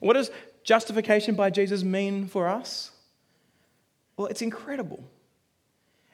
[0.00, 0.32] What does
[0.64, 2.90] justification by Jesus mean for us?
[4.16, 5.04] Well, it's incredible.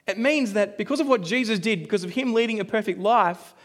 [0.05, 3.55] It means that because of what Jesus did, because of him leading a perfect life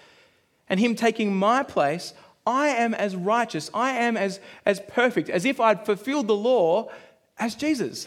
[0.67, 2.15] and him taking my place,
[2.47, 6.91] I am as righteous, I am as, as perfect, as if I'd fulfilled the law
[7.39, 8.07] as Jesus.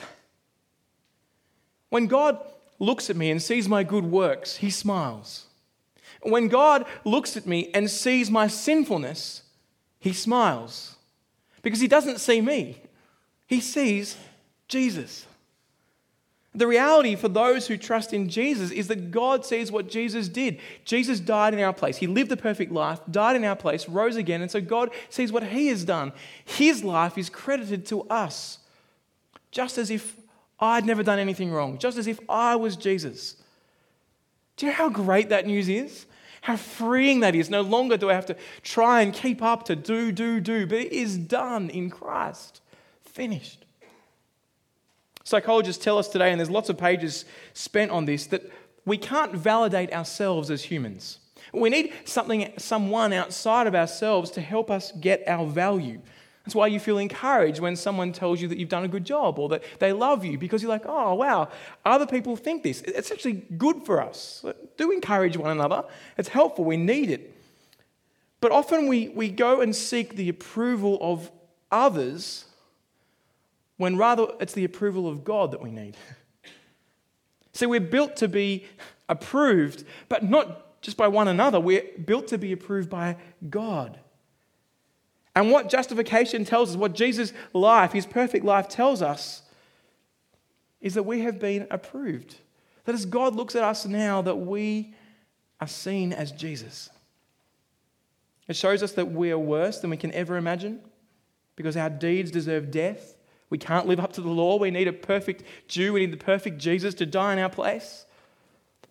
[1.89, 2.39] When God
[2.83, 5.45] looks at me and sees my good works, he smiles.
[6.21, 9.43] When God looks at me and sees my sinfulness,
[9.99, 10.95] he smiles.
[11.61, 12.77] Because he doesn't see me,
[13.47, 14.17] he sees
[14.67, 15.25] Jesus.
[16.55, 20.59] The reality for those who trust in Jesus is that God sees what Jesus did.
[20.85, 21.97] Jesus died in our place.
[21.97, 25.31] He lived the perfect life, died in our place, rose again, and so God sees
[25.31, 26.13] what He has done.
[26.45, 28.59] His life is credited to us,
[29.49, 30.15] just as if
[30.63, 33.35] I'd never done anything wrong, just as if I was Jesus.
[34.55, 36.05] Do you know how great that news is?
[36.41, 37.49] How freeing that is.
[37.49, 40.77] No longer do I have to try and keep up to do, do, do, but
[40.77, 42.61] it is done in Christ.
[43.03, 43.65] Finished.
[45.25, 48.49] Psychologists tell us today, and there's lots of pages spent on this, that
[48.85, 51.19] we can't validate ourselves as humans.
[51.53, 56.01] We need something, someone outside of ourselves to help us get our value.
[56.43, 59.39] That's why you feel encouraged when someone tells you that you've done a good job
[59.39, 61.47] or that they love you because you're like, oh, wow,
[61.85, 62.81] other people think this.
[62.81, 64.43] It's actually good for us.
[64.77, 65.85] Do encourage one another,
[66.17, 66.65] it's helpful.
[66.65, 67.33] We need it.
[68.41, 71.31] But often we, we go and seek the approval of
[71.71, 72.43] others
[73.77, 75.95] when rather it's the approval of God that we need.
[77.53, 78.65] See, we're built to be
[79.07, 81.59] approved, but not just by one another.
[81.59, 83.15] We're built to be approved by
[83.49, 83.99] God.
[85.35, 89.41] And what justification tells us, what Jesus' life, his perfect life, tells us,
[90.79, 92.35] is that we have been approved.
[92.85, 94.93] That as God looks at us now, that we
[95.59, 96.89] are seen as Jesus.
[98.47, 100.81] It shows us that we are worse than we can ever imagine
[101.55, 103.15] because our deeds deserve death.
[103.49, 104.57] We can't live up to the law.
[104.57, 105.93] We need a perfect Jew.
[105.93, 108.05] We need the perfect Jesus to die in our place.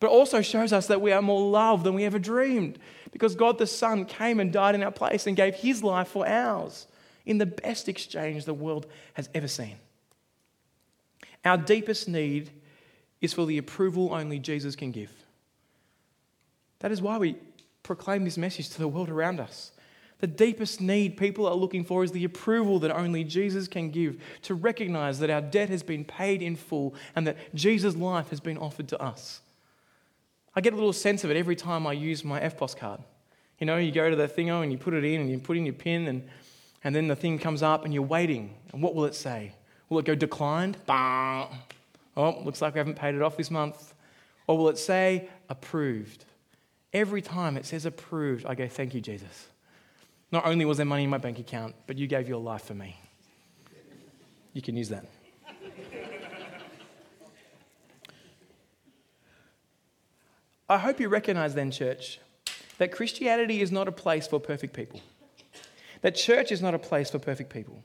[0.03, 2.81] But also shows us that we are more loved than we ever dreamed
[3.13, 6.27] because God the Son came and died in our place and gave his life for
[6.27, 6.89] ours
[7.25, 9.77] in the best exchange the world has ever seen.
[11.45, 12.51] Our deepest need
[13.21, 15.13] is for the approval only Jesus can give.
[16.81, 17.37] That is why we
[17.85, 19.71] proclaim this message to the world around us.
[20.19, 24.21] The deepest need people are looking for is the approval that only Jesus can give
[24.43, 28.41] to recognize that our debt has been paid in full and that Jesus' life has
[28.41, 29.43] been offered to us.
[30.55, 33.01] I get a little sense of it every time I use my EFTPOS card.
[33.59, 35.57] You know, you go to the thingo and you put it in and you put
[35.57, 36.29] in your PIN and,
[36.85, 38.55] and then the thing comes up and you're waiting.
[38.73, 39.53] And what will it say?
[39.89, 40.77] Will it go declined?
[40.85, 41.49] Bah.
[42.17, 43.95] Oh, looks like we haven't paid it off this month.
[44.47, 46.25] Or will it say approved?
[46.93, 49.49] Every time it says approved, I go, thank you, Jesus.
[50.31, 52.75] Not only was there money in my bank account, but you gave your life for
[52.75, 52.99] me.
[54.53, 55.07] You can use that.
[60.73, 62.19] I hope you recognize then, church,
[62.79, 65.03] that Christianity is not a place for perfect people.
[66.01, 67.85] That church is not a place for perfect people.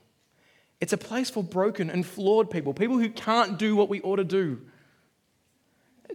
[0.80, 4.16] It's a place for broken and flawed people, people who can't do what we ought
[4.16, 4.62] to do.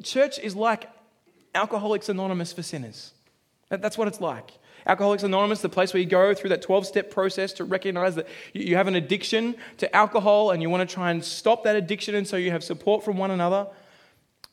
[0.01, 0.89] Church is like
[1.53, 3.13] Alcoholics Anonymous for sinners.
[3.69, 4.49] That's what it's like.
[4.88, 8.27] Alcoholics Anonymous, the place where you go through that 12 step process to recognize that
[8.51, 12.15] you have an addiction to alcohol and you want to try and stop that addiction,
[12.15, 13.67] and so you have support from one another.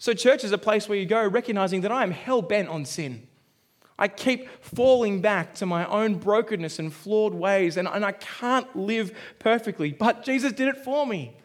[0.01, 2.87] So, church is a place where you go recognizing that I am hell bent on
[2.87, 3.29] sin.
[3.99, 8.75] I keep falling back to my own brokenness and flawed ways, and, and I can't
[8.75, 9.93] live perfectly.
[9.93, 11.37] But Jesus did it for me.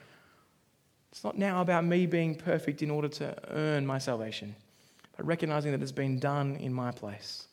[1.12, 4.56] It's not now about me being perfect in order to earn my salvation.
[5.18, 7.48] but recognizing that it's been done in my place.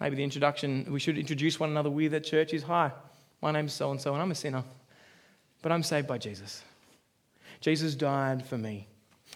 [0.00, 2.92] Maybe the introduction we should introduce one another with at church is Hi,
[3.42, 4.62] my name's so and so, and I'm a sinner,
[5.62, 6.62] but I'm saved by Jesus.
[7.60, 8.86] Jesus died for me.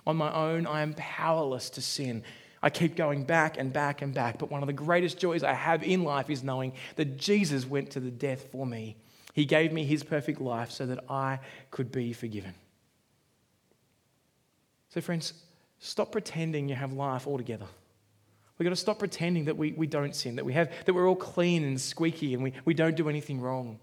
[0.07, 2.22] On my own, I am powerless to sin.
[2.62, 5.52] I keep going back and back and back, but one of the greatest joys I
[5.52, 8.96] have in life is knowing that Jesus went to the death for me.
[9.35, 12.54] He gave me his perfect life so that I could be forgiven.
[14.90, 15.35] So, friends,
[15.78, 17.66] stop pretending you have life all together.
[18.57, 21.09] We've got to stop pretending that we, we don't sin, that, we have, that we're
[21.09, 23.78] all clean and squeaky and we, we don't do anything wrong.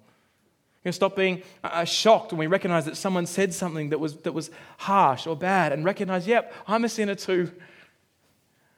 [0.84, 4.34] We're stop being uh, shocked when we recognize that someone said something that was, that
[4.34, 7.52] was harsh or bad and recognize, yep, I'm a sinner too.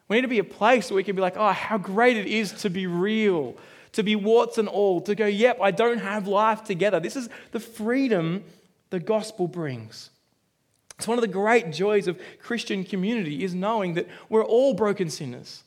[0.10, 2.28] We need to be a place where we can be like, oh, how great it
[2.28, 3.56] is to be real,
[3.94, 7.00] to be warts and all, to go, yep, I don't have life together.
[7.00, 8.44] This is the freedom
[8.89, 10.10] the gospel brings.
[10.98, 15.10] It's one of the great joys of Christian community is knowing that we're all broken
[15.10, 15.63] sinners.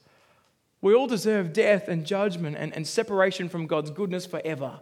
[0.83, 4.81] We all deserve death and judgment and, and separation from God's goodness forever.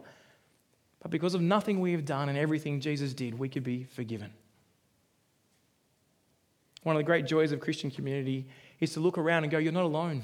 [1.05, 4.33] But because of nothing we have done and everything Jesus did, we could be forgiven.
[6.81, 8.47] One of the great joys of Christian community
[8.79, 10.23] is to look around and go, You're not alone.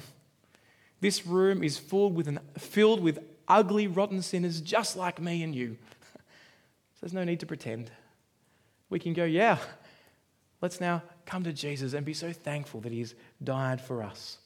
[1.00, 5.54] This room is filled with, an, filled with ugly, rotten sinners just like me and
[5.54, 5.78] you.
[6.16, 7.92] so there's no need to pretend.
[8.90, 9.60] We can go, Yeah,
[10.62, 13.14] let's now come to Jesus and be so thankful that He's
[13.44, 14.40] died for us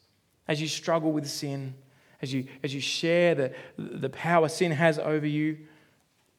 [0.50, 1.76] as you struggle with sin,
[2.22, 5.60] as you, as you share the, the power sin has over you,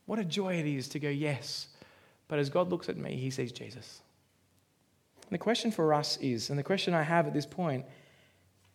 [0.06, 1.68] what a joy it is to go, yes.
[2.28, 4.00] But as God looks at me, he sees Jesus.
[5.22, 7.84] And the question for us is, and the question I have at this point,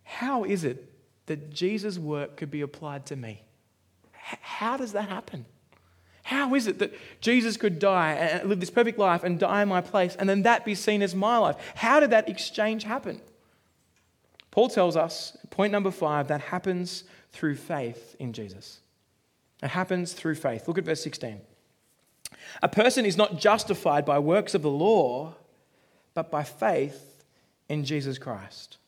[0.04, 0.92] how is it
[1.26, 3.42] that Jesus' work could be applied to me?
[4.12, 5.46] How does that happen?
[6.24, 9.68] How is it that Jesus could die and live this perfect life and die in
[9.68, 11.56] my place and then that be seen as my life?
[11.74, 13.20] How did that exchange happen?
[14.50, 18.80] Paul tells us, point number five, that happens through faith in Jesus.
[19.62, 20.66] It happens through faith.
[20.66, 21.40] Look at verse 16.
[22.62, 25.34] A person is not justified by works of the law,
[26.14, 27.24] but by faith
[27.68, 28.78] in Jesus Christ.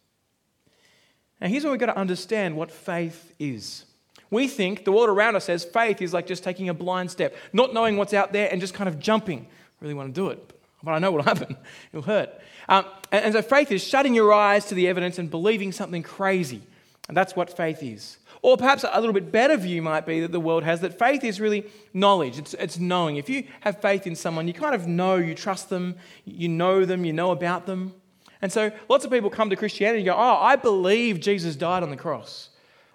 [1.41, 3.85] Now, here's where we've got to understand what faith is.
[4.31, 7.37] We think the world around us says faith is like just taking a blind step,
[7.53, 9.41] not knowing what's out there and just kind of jumping.
[9.41, 11.57] I really want to do it, but I know what will happen.
[11.93, 12.31] It'll hurt.
[12.69, 16.03] Um, and, and so faith is shutting your eyes to the evidence and believing something
[16.03, 16.63] crazy.
[17.09, 18.19] And that's what faith is.
[18.45, 21.25] Or perhaps a little bit better view might be that the world has that faith
[21.25, 23.17] is really knowledge, it's, it's knowing.
[23.17, 25.95] If you have faith in someone, you kind of know, you trust them,
[26.27, 27.95] you know them, you know about them.
[28.43, 31.83] And so lots of people come to Christianity and go, Oh, I believe Jesus died
[31.83, 32.51] on the cross.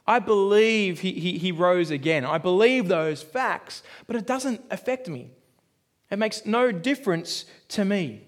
[0.05, 2.25] I believe he, he, he rose again.
[2.25, 5.31] I believe those facts, but it doesn't affect me.
[6.11, 8.27] It makes no difference to me.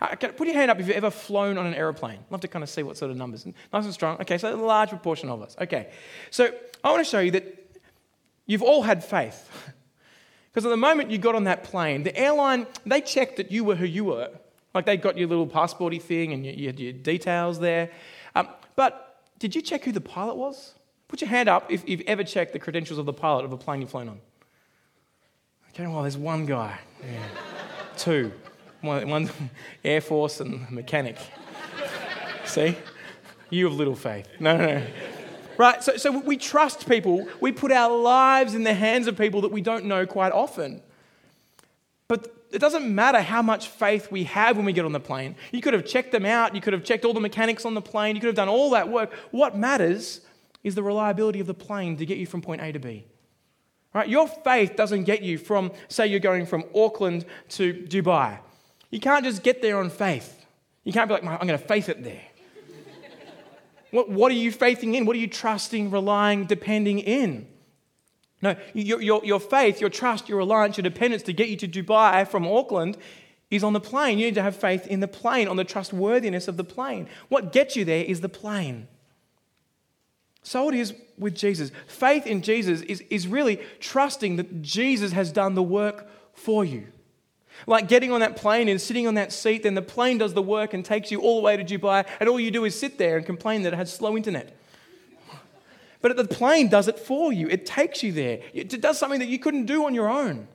[0.00, 2.20] Uh, put your hand up if you've ever flown on an aeroplane.
[2.30, 3.46] Love to kind of see what sort of numbers.
[3.46, 4.20] Nice and strong.
[4.20, 5.56] Okay, so a large proportion of us.
[5.60, 5.90] Okay,
[6.30, 6.52] so
[6.84, 7.78] I want to show you that
[8.46, 9.48] you've all had faith.
[10.58, 13.62] Because at the moment you got on that plane, the airline, they checked that you
[13.62, 14.30] were who you were.
[14.74, 17.90] Like they got your little passporty thing and you, you had your details there.
[18.34, 20.74] Um, but did you check who the pilot was?
[21.06, 23.56] Put your hand up if you've ever checked the credentials of the pilot of a
[23.56, 24.20] plane you've flown on.
[25.70, 26.78] Okay, well, there's one guy.
[27.02, 27.22] Yeah.
[27.96, 28.32] Two.
[28.80, 29.30] One, one
[29.84, 31.16] Air Force and mechanic.
[32.44, 32.76] See?
[33.50, 34.28] You have little faith.
[34.40, 34.86] No, no, no.
[35.56, 35.82] Right?
[35.82, 37.28] So, so we trust people.
[37.40, 40.82] We put our lives in the hands of people that we don't know quite often.
[42.06, 45.34] But it doesn't matter how much faith we have when we get on the plane.
[45.52, 46.54] You could have checked them out.
[46.54, 48.14] You could have checked all the mechanics on the plane.
[48.14, 49.12] You could have done all that work.
[49.30, 50.20] What matters
[50.62, 53.06] is the reliability of the plane to get you from point A to B.
[53.94, 54.08] Right?
[54.08, 58.38] Your faith doesn't get you from, say, you're going from Auckland to Dubai.
[58.90, 60.46] You can't just get there on faith.
[60.84, 62.22] You can't be like, I'm going to faith it there.
[63.90, 65.04] what, what are you faithing in?
[65.04, 67.46] What are you trusting, relying, depending in?
[68.40, 71.68] No, your, your, your faith, your trust, your reliance, your dependence to get you to
[71.68, 72.96] Dubai from Auckland
[73.50, 74.18] is on the plane.
[74.18, 77.08] You need to have faith in the plane, on the trustworthiness of the plane.
[77.28, 78.86] What gets you there is the plane.
[80.42, 81.72] So it is with Jesus.
[81.86, 86.86] Faith in Jesus is, is really trusting that Jesus has done the work for you.
[87.66, 90.42] Like getting on that plane and sitting on that seat, then the plane does the
[90.42, 92.98] work and takes you all the way to Dubai, and all you do is sit
[92.98, 94.56] there and complain that it has slow internet.
[96.00, 98.40] But the plane does it for you, it takes you there.
[98.54, 100.46] It does something that you couldn't do on your own.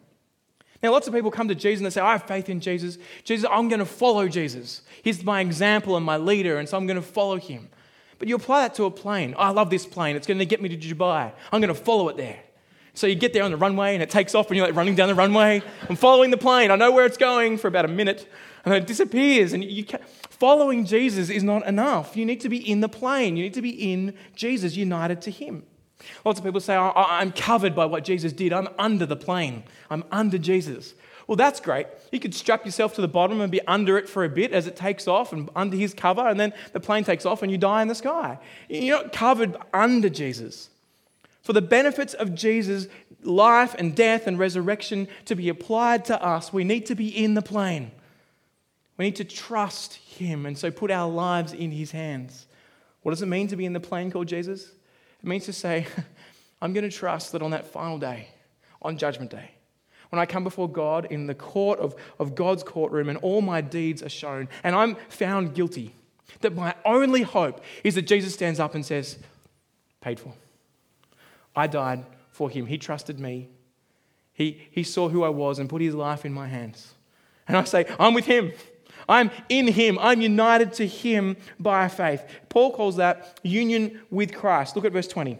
[0.82, 2.98] Now, lots of people come to Jesus and they say, I have faith in Jesus.
[3.24, 4.82] Jesus, I'm going to follow Jesus.
[5.02, 7.70] He's my example and my leader, and so I'm going to follow him.
[8.20, 9.34] But you apply that to a plane.
[9.38, 10.16] Oh, I love this plane.
[10.16, 11.32] It's going to get me to Dubai.
[11.52, 12.40] I'm going to follow it there.
[12.96, 14.96] So you get there on the runway and it takes off and you're like running
[14.96, 15.64] down the runway.
[15.90, 16.70] I'm following the plane.
[16.70, 18.30] I know where it's going for about a minute.
[18.66, 19.54] and then it disappears.
[19.54, 19.86] And you
[20.30, 22.16] following Jesus is not enough.
[22.16, 23.36] You need to be in the plane.
[23.36, 25.64] You need to be in Jesus, united to Him.
[26.26, 28.54] Lots of people say, I'm covered by what Jesus did.
[28.54, 29.64] I'm under the plane.
[29.90, 30.94] I'm under Jesus.
[31.28, 31.88] Well, that's great.
[32.12, 34.68] You could strap yourself to the bottom and be under it for a bit as
[34.68, 37.58] it takes off and under his cover, and then the plane takes off and you
[37.58, 38.38] die in the sky.
[38.68, 40.70] You're not covered under Jesus.
[41.44, 42.88] For the benefits of Jesus'
[43.22, 47.34] life and death and resurrection to be applied to us, we need to be in
[47.34, 47.92] the plane.
[48.98, 52.48] We need to trust him and so put our lives in his hands.
[53.02, 54.72] What does it mean to be in the plane called Jesus?
[55.22, 55.86] It means to say,
[56.62, 58.30] I'm going to trust that on that final day,
[58.82, 59.52] on Judgment Day,
[60.12, 63.60] when I come before God in the court of, of God's courtroom and all my
[63.60, 65.94] deeds are shown and I'm found guilty,
[66.40, 69.18] that my only hope is that Jesus stands up and says,
[70.00, 70.34] Paid for.
[71.56, 72.66] I died for him.
[72.66, 73.50] He trusted me.
[74.34, 76.94] He, he saw who I was and put his life in my hands.
[77.48, 78.52] And I say, I'm with him.
[79.08, 80.00] I'm in him.
[80.00, 82.24] I'm united to him by faith.
[82.50, 84.76] Paul calls that union with Christ.
[84.76, 85.38] Look at verse 20.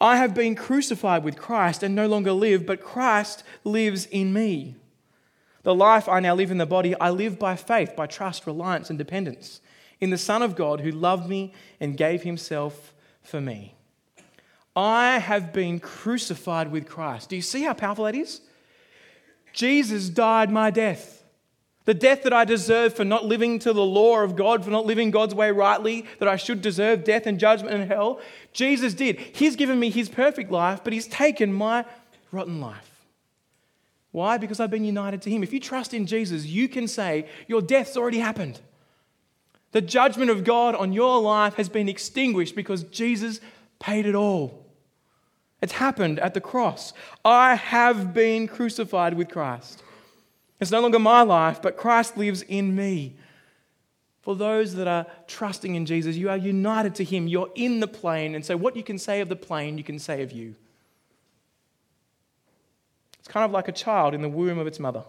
[0.00, 4.76] I have been crucified with Christ and no longer live, but Christ lives in me.
[5.62, 8.90] The life I now live in the body, I live by faith, by trust, reliance,
[8.90, 9.60] and dependence
[10.00, 13.75] in the Son of God who loved me and gave himself for me.
[14.76, 17.30] I have been crucified with Christ.
[17.30, 18.42] Do you see how powerful that is?
[19.54, 21.24] Jesus died my death.
[21.86, 24.84] The death that I deserve for not living to the law of God, for not
[24.84, 28.20] living God's way rightly, that I should deserve death and judgment and hell,
[28.52, 29.18] Jesus did.
[29.18, 31.86] He's given me his perfect life, but he's taken my
[32.32, 33.06] rotten life.
[34.10, 34.36] Why?
[34.36, 35.42] Because I've been united to him.
[35.42, 38.60] If you trust in Jesus, you can say, Your death's already happened.
[39.72, 43.40] The judgment of God on your life has been extinguished because Jesus
[43.78, 44.65] paid it all.
[45.66, 46.92] It's happened at the cross.
[47.24, 49.82] I have been crucified with Christ.
[50.60, 53.16] It's no longer my life, but Christ lives in me.
[54.20, 57.26] For those that are trusting in Jesus, you are united to Him.
[57.26, 58.36] You're in the plane.
[58.36, 60.54] And so, what you can say of the plane, you can say of you.
[63.18, 65.02] It's kind of like a child in the womb of its mother.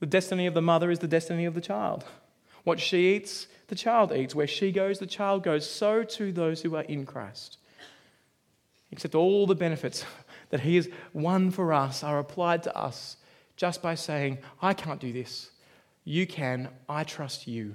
[0.00, 2.06] The destiny of the mother is the destiny of the child.
[2.62, 4.34] What she eats, the child eats.
[4.34, 5.68] Where she goes, the child goes.
[5.68, 7.58] So too those who are in Christ.
[8.94, 10.04] Except all the benefits
[10.50, 13.16] that He has won for us are applied to us
[13.56, 15.50] just by saying, I can't do this.
[16.04, 16.68] You can.
[16.88, 17.74] I trust you.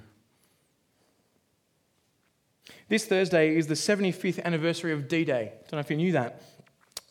[2.88, 5.52] This Thursday is the 75th anniversary of D Day.
[5.64, 6.42] Don't know if you knew that.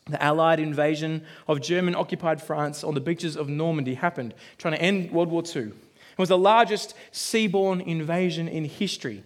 [0.06, 4.82] The Allied invasion of German occupied France on the beaches of Normandy happened, trying to
[4.82, 5.62] end World War II.
[5.62, 9.22] It was the largest seaborne invasion in history.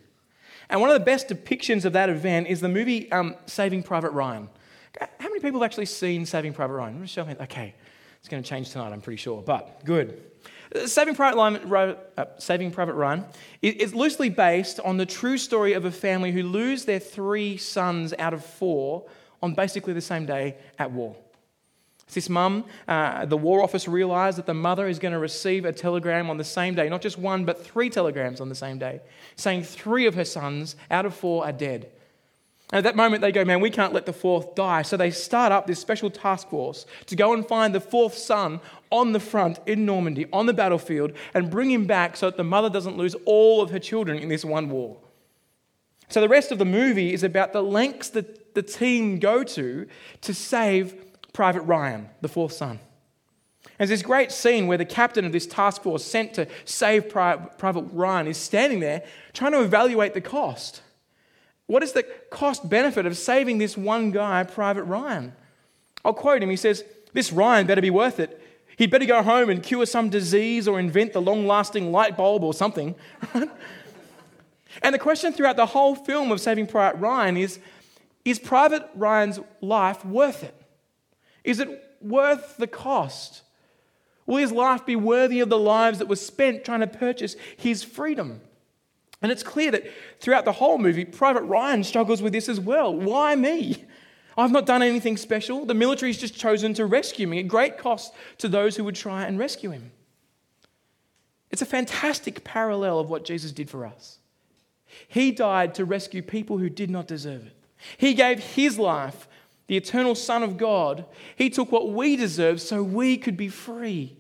[0.69, 4.11] And one of the best depictions of that event is the movie um, Saving Private
[4.11, 4.51] Ryan.
[5.01, 7.07] How many people have actually seen Saving Private Ryan?
[7.07, 7.35] Show me.
[7.41, 7.75] Okay,
[8.21, 10.23] it's going to change tonight, I'm pretty sure, but good.
[10.87, 13.25] Saving Private, Ryan, uh, Saving Private Ryan
[13.63, 18.15] is loosely based on the true story of a family who lose their three sons
[18.19, 19.05] out of four
[19.43, 21.17] on basically the same day at war.
[22.13, 25.73] This mum, uh, the War Office realised that the mother is going to receive a
[25.73, 29.01] telegram on the same day, not just one, but three telegrams on the same day,
[29.37, 31.91] saying three of her sons out of four are dead.
[32.75, 34.83] And at that moment, they go, Man, we can't let the fourth die.
[34.83, 38.59] So they start up this special task force to go and find the fourth son
[38.91, 42.43] on the front in Normandy, on the battlefield, and bring him back so that the
[42.43, 44.97] mother doesn't lose all of her children in this one war.
[46.09, 49.87] So the rest of the movie is about the lengths that the team go to
[50.23, 50.97] to save
[51.33, 52.81] Private Ryan, the fourth son.
[53.79, 57.87] There's this great scene where the captain of this task force sent to save Private
[57.93, 60.83] Ryan is standing there trying to evaluate the cost.
[61.67, 65.33] What is the cost benefit of saving this one guy, Private Ryan?
[66.05, 66.51] I'll quote him.
[66.51, 68.41] He says, This Ryan better be worth it.
[68.77, 72.43] He'd better go home and cure some disease or invent the long lasting light bulb
[72.43, 72.95] or something.
[74.83, 77.61] and the question throughout the whole film of Saving Private Ryan is
[78.25, 80.55] Is Private Ryan's life worth it?
[81.45, 83.43] Is it worth the cost?
[84.27, 87.85] Will his life be worthy of the lives that were spent trying to purchase his
[87.85, 88.41] freedom?
[89.25, 89.85] And it's clear that
[90.21, 92.95] throughout the whole movie, Private Ryan struggles with this as well.
[92.95, 93.83] Why me?
[94.37, 95.65] I've not done anything special.
[95.65, 99.25] The military's just chosen to rescue me at great cost to those who would try
[99.25, 99.93] and rescue him.
[101.51, 104.19] It's a fantastic parallel of what Jesus did for us.
[105.09, 107.57] He died to rescue people who did not deserve it.
[107.97, 109.27] He gave his life,
[109.69, 111.07] the eternal Son of God.
[111.35, 114.19] He took what we deserve so we could be free.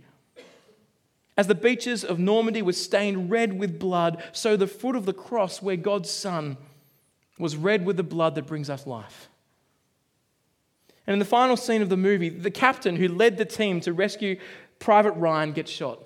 [1.36, 5.12] As the beaches of Normandy were stained red with blood, so the foot of the
[5.12, 6.56] cross, where God's Son
[7.38, 9.28] was red with the blood that brings us life.
[11.06, 13.92] And in the final scene of the movie, the captain who led the team to
[13.92, 14.38] rescue
[14.78, 15.98] Private Ryan gets shot.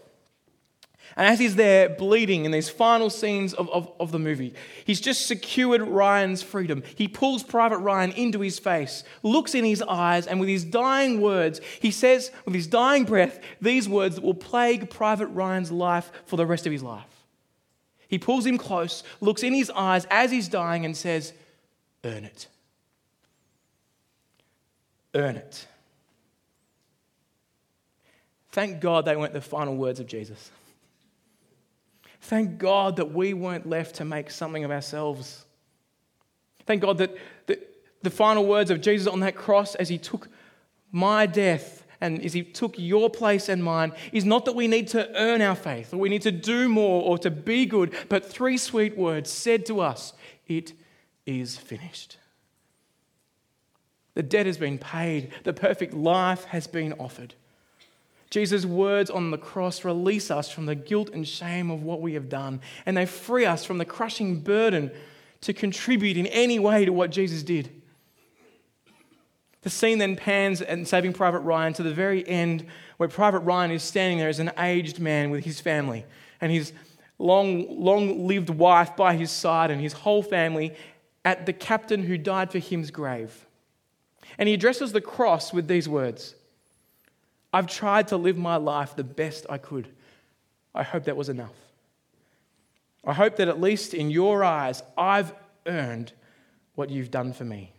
[1.17, 4.55] And as he's there bleeding in these final scenes of, of, of, the movie,
[4.85, 6.83] he's just secured Ryan's freedom.
[6.95, 11.21] He pulls Private Ryan into his face, looks in his eyes, and with his dying
[11.21, 16.11] words, he says, with his dying breath, these words that will plague Private Ryan's life
[16.27, 17.05] for the rest of his life.
[18.09, 21.33] He pulls him close, looks in his eyes as he's dying, and says,
[22.05, 22.47] Earn it.
[25.15, 25.67] Earn it.
[28.51, 30.51] Thank God they weren't the final words of Jesus.
[32.29, 35.47] Thank God that we weren't left to make something of ourselves.
[36.67, 37.17] Thank God that
[37.47, 37.59] the,
[38.03, 40.29] the final words of Jesus on that cross as he took
[40.93, 44.89] my death and as he took your place and mine is not that we need
[44.89, 48.27] to earn our faith or we need to do more or to be good, but
[48.27, 50.13] three sweet words said to us
[50.47, 50.75] It
[51.25, 52.19] is finished.
[54.13, 57.35] The debt has been paid, the perfect life has been offered.
[58.31, 62.15] Jesus' words on the cross release us from the guilt and shame of what we
[62.15, 64.91] have done, and they free us from the crushing burden
[65.41, 67.71] to contribute in any way to what Jesus did.
[69.63, 72.67] The scene then pans and Saving Private Ryan to the very end,
[72.97, 76.05] where Private Ryan is standing there as an aged man with his family
[76.41, 76.73] and his
[77.19, 80.75] long, long lived wife by his side and his whole family
[81.25, 83.47] at the captain who died for him's grave.
[84.39, 86.35] And he addresses the cross with these words
[87.59, 89.89] I've tried to live my life the best I could.
[90.77, 91.57] I hope that was enough.
[93.05, 95.35] I hope that at least in your eyes, I've
[95.67, 96.13] earned
[96.77, 97.73] what you've done for me.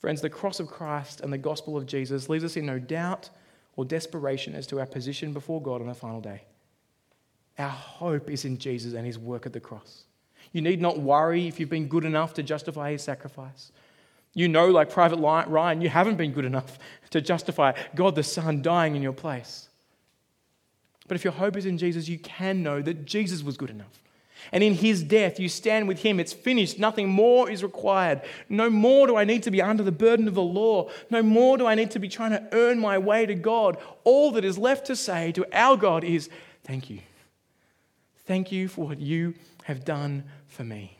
[0.00, 3.30] Friends, the cross of Christ and the gospel of Jesus leaves us in no doubt
[3.76, 6.42] or desperation as to our position before God on the final day.
[7.60, 10.02] Our hope is in Jesus and his work at the cross.
[10.50, 13.70] You need not worry if you've been good enough to justify his sacrifice.
[14.34, 16.78] You know, like Private Ryan, you haven't been good enough
[17.10, 19.68] to justify God the Son dying in your place.
[21.06, 24.02] But if your hope is in Jesus, you can know that Jesus was good enough.
[24.50, 26.18] And in his death, you stand with him.
[26.18, 26.78] It's finished.
[26.78, 28.22] Nothing more is required.
[28.48, 30.88] No more do I need to be under the burden of the law.
[31.10, 33.76] No more do I need to be trying to earn my way to God.
[34.04, 36.28] All that is left to say to our God is,
[36.64, 37.00] Thank you.
[38.24, 40.98] Thank you for what you have done for me.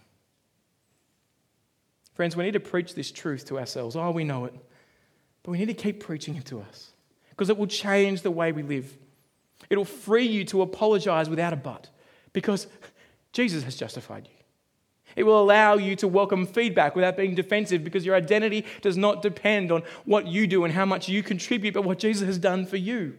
[2.14, 3.96] Friends, we need to preach this truth to ourselves.
[3.96, 4.54] Oh, we know it.
[5.42, 6.92] But we need to keep preaching it to us
[7.30, 8.96] because it will change the way we live.
[9.70, 11.88] It'll free you to apologize without a but
[12.32, 12.66] because
[13.32, 14.42] Jesus has justified you.
[15.16, 19.20] It will allow you to welcome feedback without being defensive because your identity does not
[19.20, 22.64] depend on what you do and how much you contribute, but what Jesus has done
[22.64, 23.16] for you.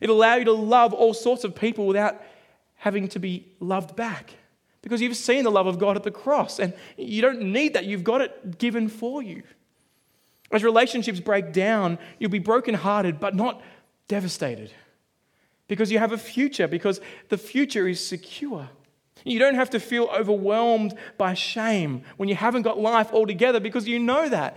[0.00, 2.20] It'll allow you to love all sorts of people without
[2.76, 4.34] having to be loved back
[4.82, 7.86] because you've seen the love of God at the cross and you don't need that.
[7.86, 9.42] You've got it given for you.
[10.50, 13.62] As relationships break down, you'll be brokenhearted but not
[14.08, 14.72] devastated
[15.68, 18.68] because you have a future, because the future is secure.
[19.24, 23.88] You don't have to feel overwhelmed by shame when you haven't got life altogether because
[23.88, 24.56] you know that.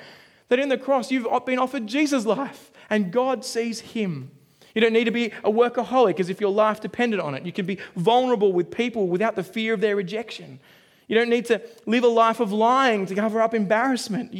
[0.49, 4.31] That in the cross, you've been offered Jesus' life and God sees him.
[4.75, 7.45] You don't need to be a workaholic as if your life depended on it.
[7.45, 10.59] You can be vulnerable with people without the fear of their rejection.
[11.07, 14.35] You don't need to live a life of lying to cover up embarrassment.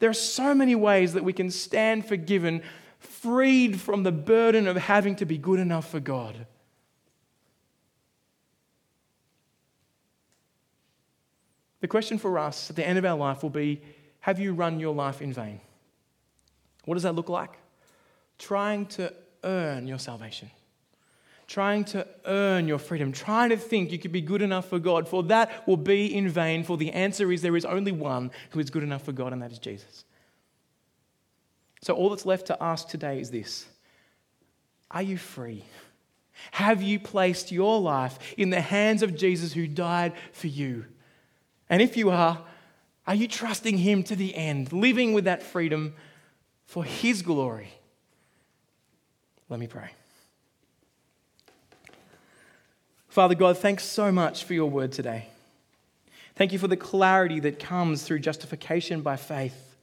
[0.00, 2.62] There are so many ways that we can stand forgiven,
[2.98, 6.46] freed from the burden of having to be good enough for God.
[11.80, 13.80] The question for us at the end of our life will be
[14.20, 15.60] Have you run your life in vain?
[16.84, 17.61] What does that look like?
[18.38, 19.12] Trying to
[19.44, 20.50] earn your salvation,
[21.46, 25.08] trying to earn your freedom, trying to think you could be good enough for God,
[25.08, 26.64] for that will be in vain.
[26.64, 29.42] For the answer is there is only one who is good enough for God, and
[29.42, 30.04] that is Jesus.
[31.82, 33.66] So, all that's left to ask today is this
[34.90, 35.64] Are you free?
[36.52, 40.86] Have you placed your life in the hands of Jesus who died for you?
[41.68, 42.42] And if you are,
[43.06, 45.94] are you trusting Him to the end, living with that freedom
[46.66, 47.72] for His glory?
[49.52, 49.90] Let me pray.
[53.08, 55.26] Father God, thanks so much for your word today.
[56.36, 59.76] Thank you for the clarity that comes through justification by faith.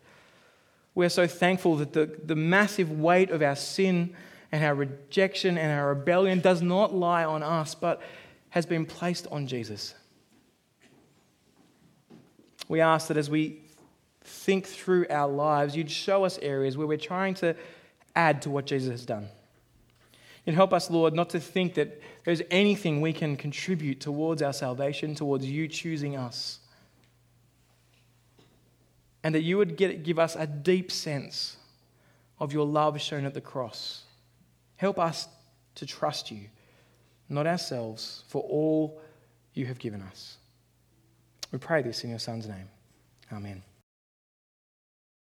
[0.95, 4.15] We're so thankful that the, the massive weight of our sin
[4.51, 8.01] and our rejection and our rebellion does not lie on us, but
[8.49, 9.93] has been placed on Jesus.
[12.67, 13.61] We ask that as we
[14.24, 17.55] think through our lives, you'd show us areas where we're trying to
[18.15, 19.30] add to what Jesus has done.
[20.50, 24.52] And help us, Lord, not to think that there's anything we can contribute towards our
[24.52, 26.58] salvation, towards you choosing us.
[29.24, 31.58] And that you would get, give us a deep sense
[32.39, 34.06] of your love shown at the cross
[34.78, 35.28] Help us
[35.76, 36.47] to trust you,
[37.30, 39.00] not ourselves, for all
[39.54, 40.38] you have given us.
[41.52, 42.70] We pray this in your Son's name.
[43.32, 43.62] Amen.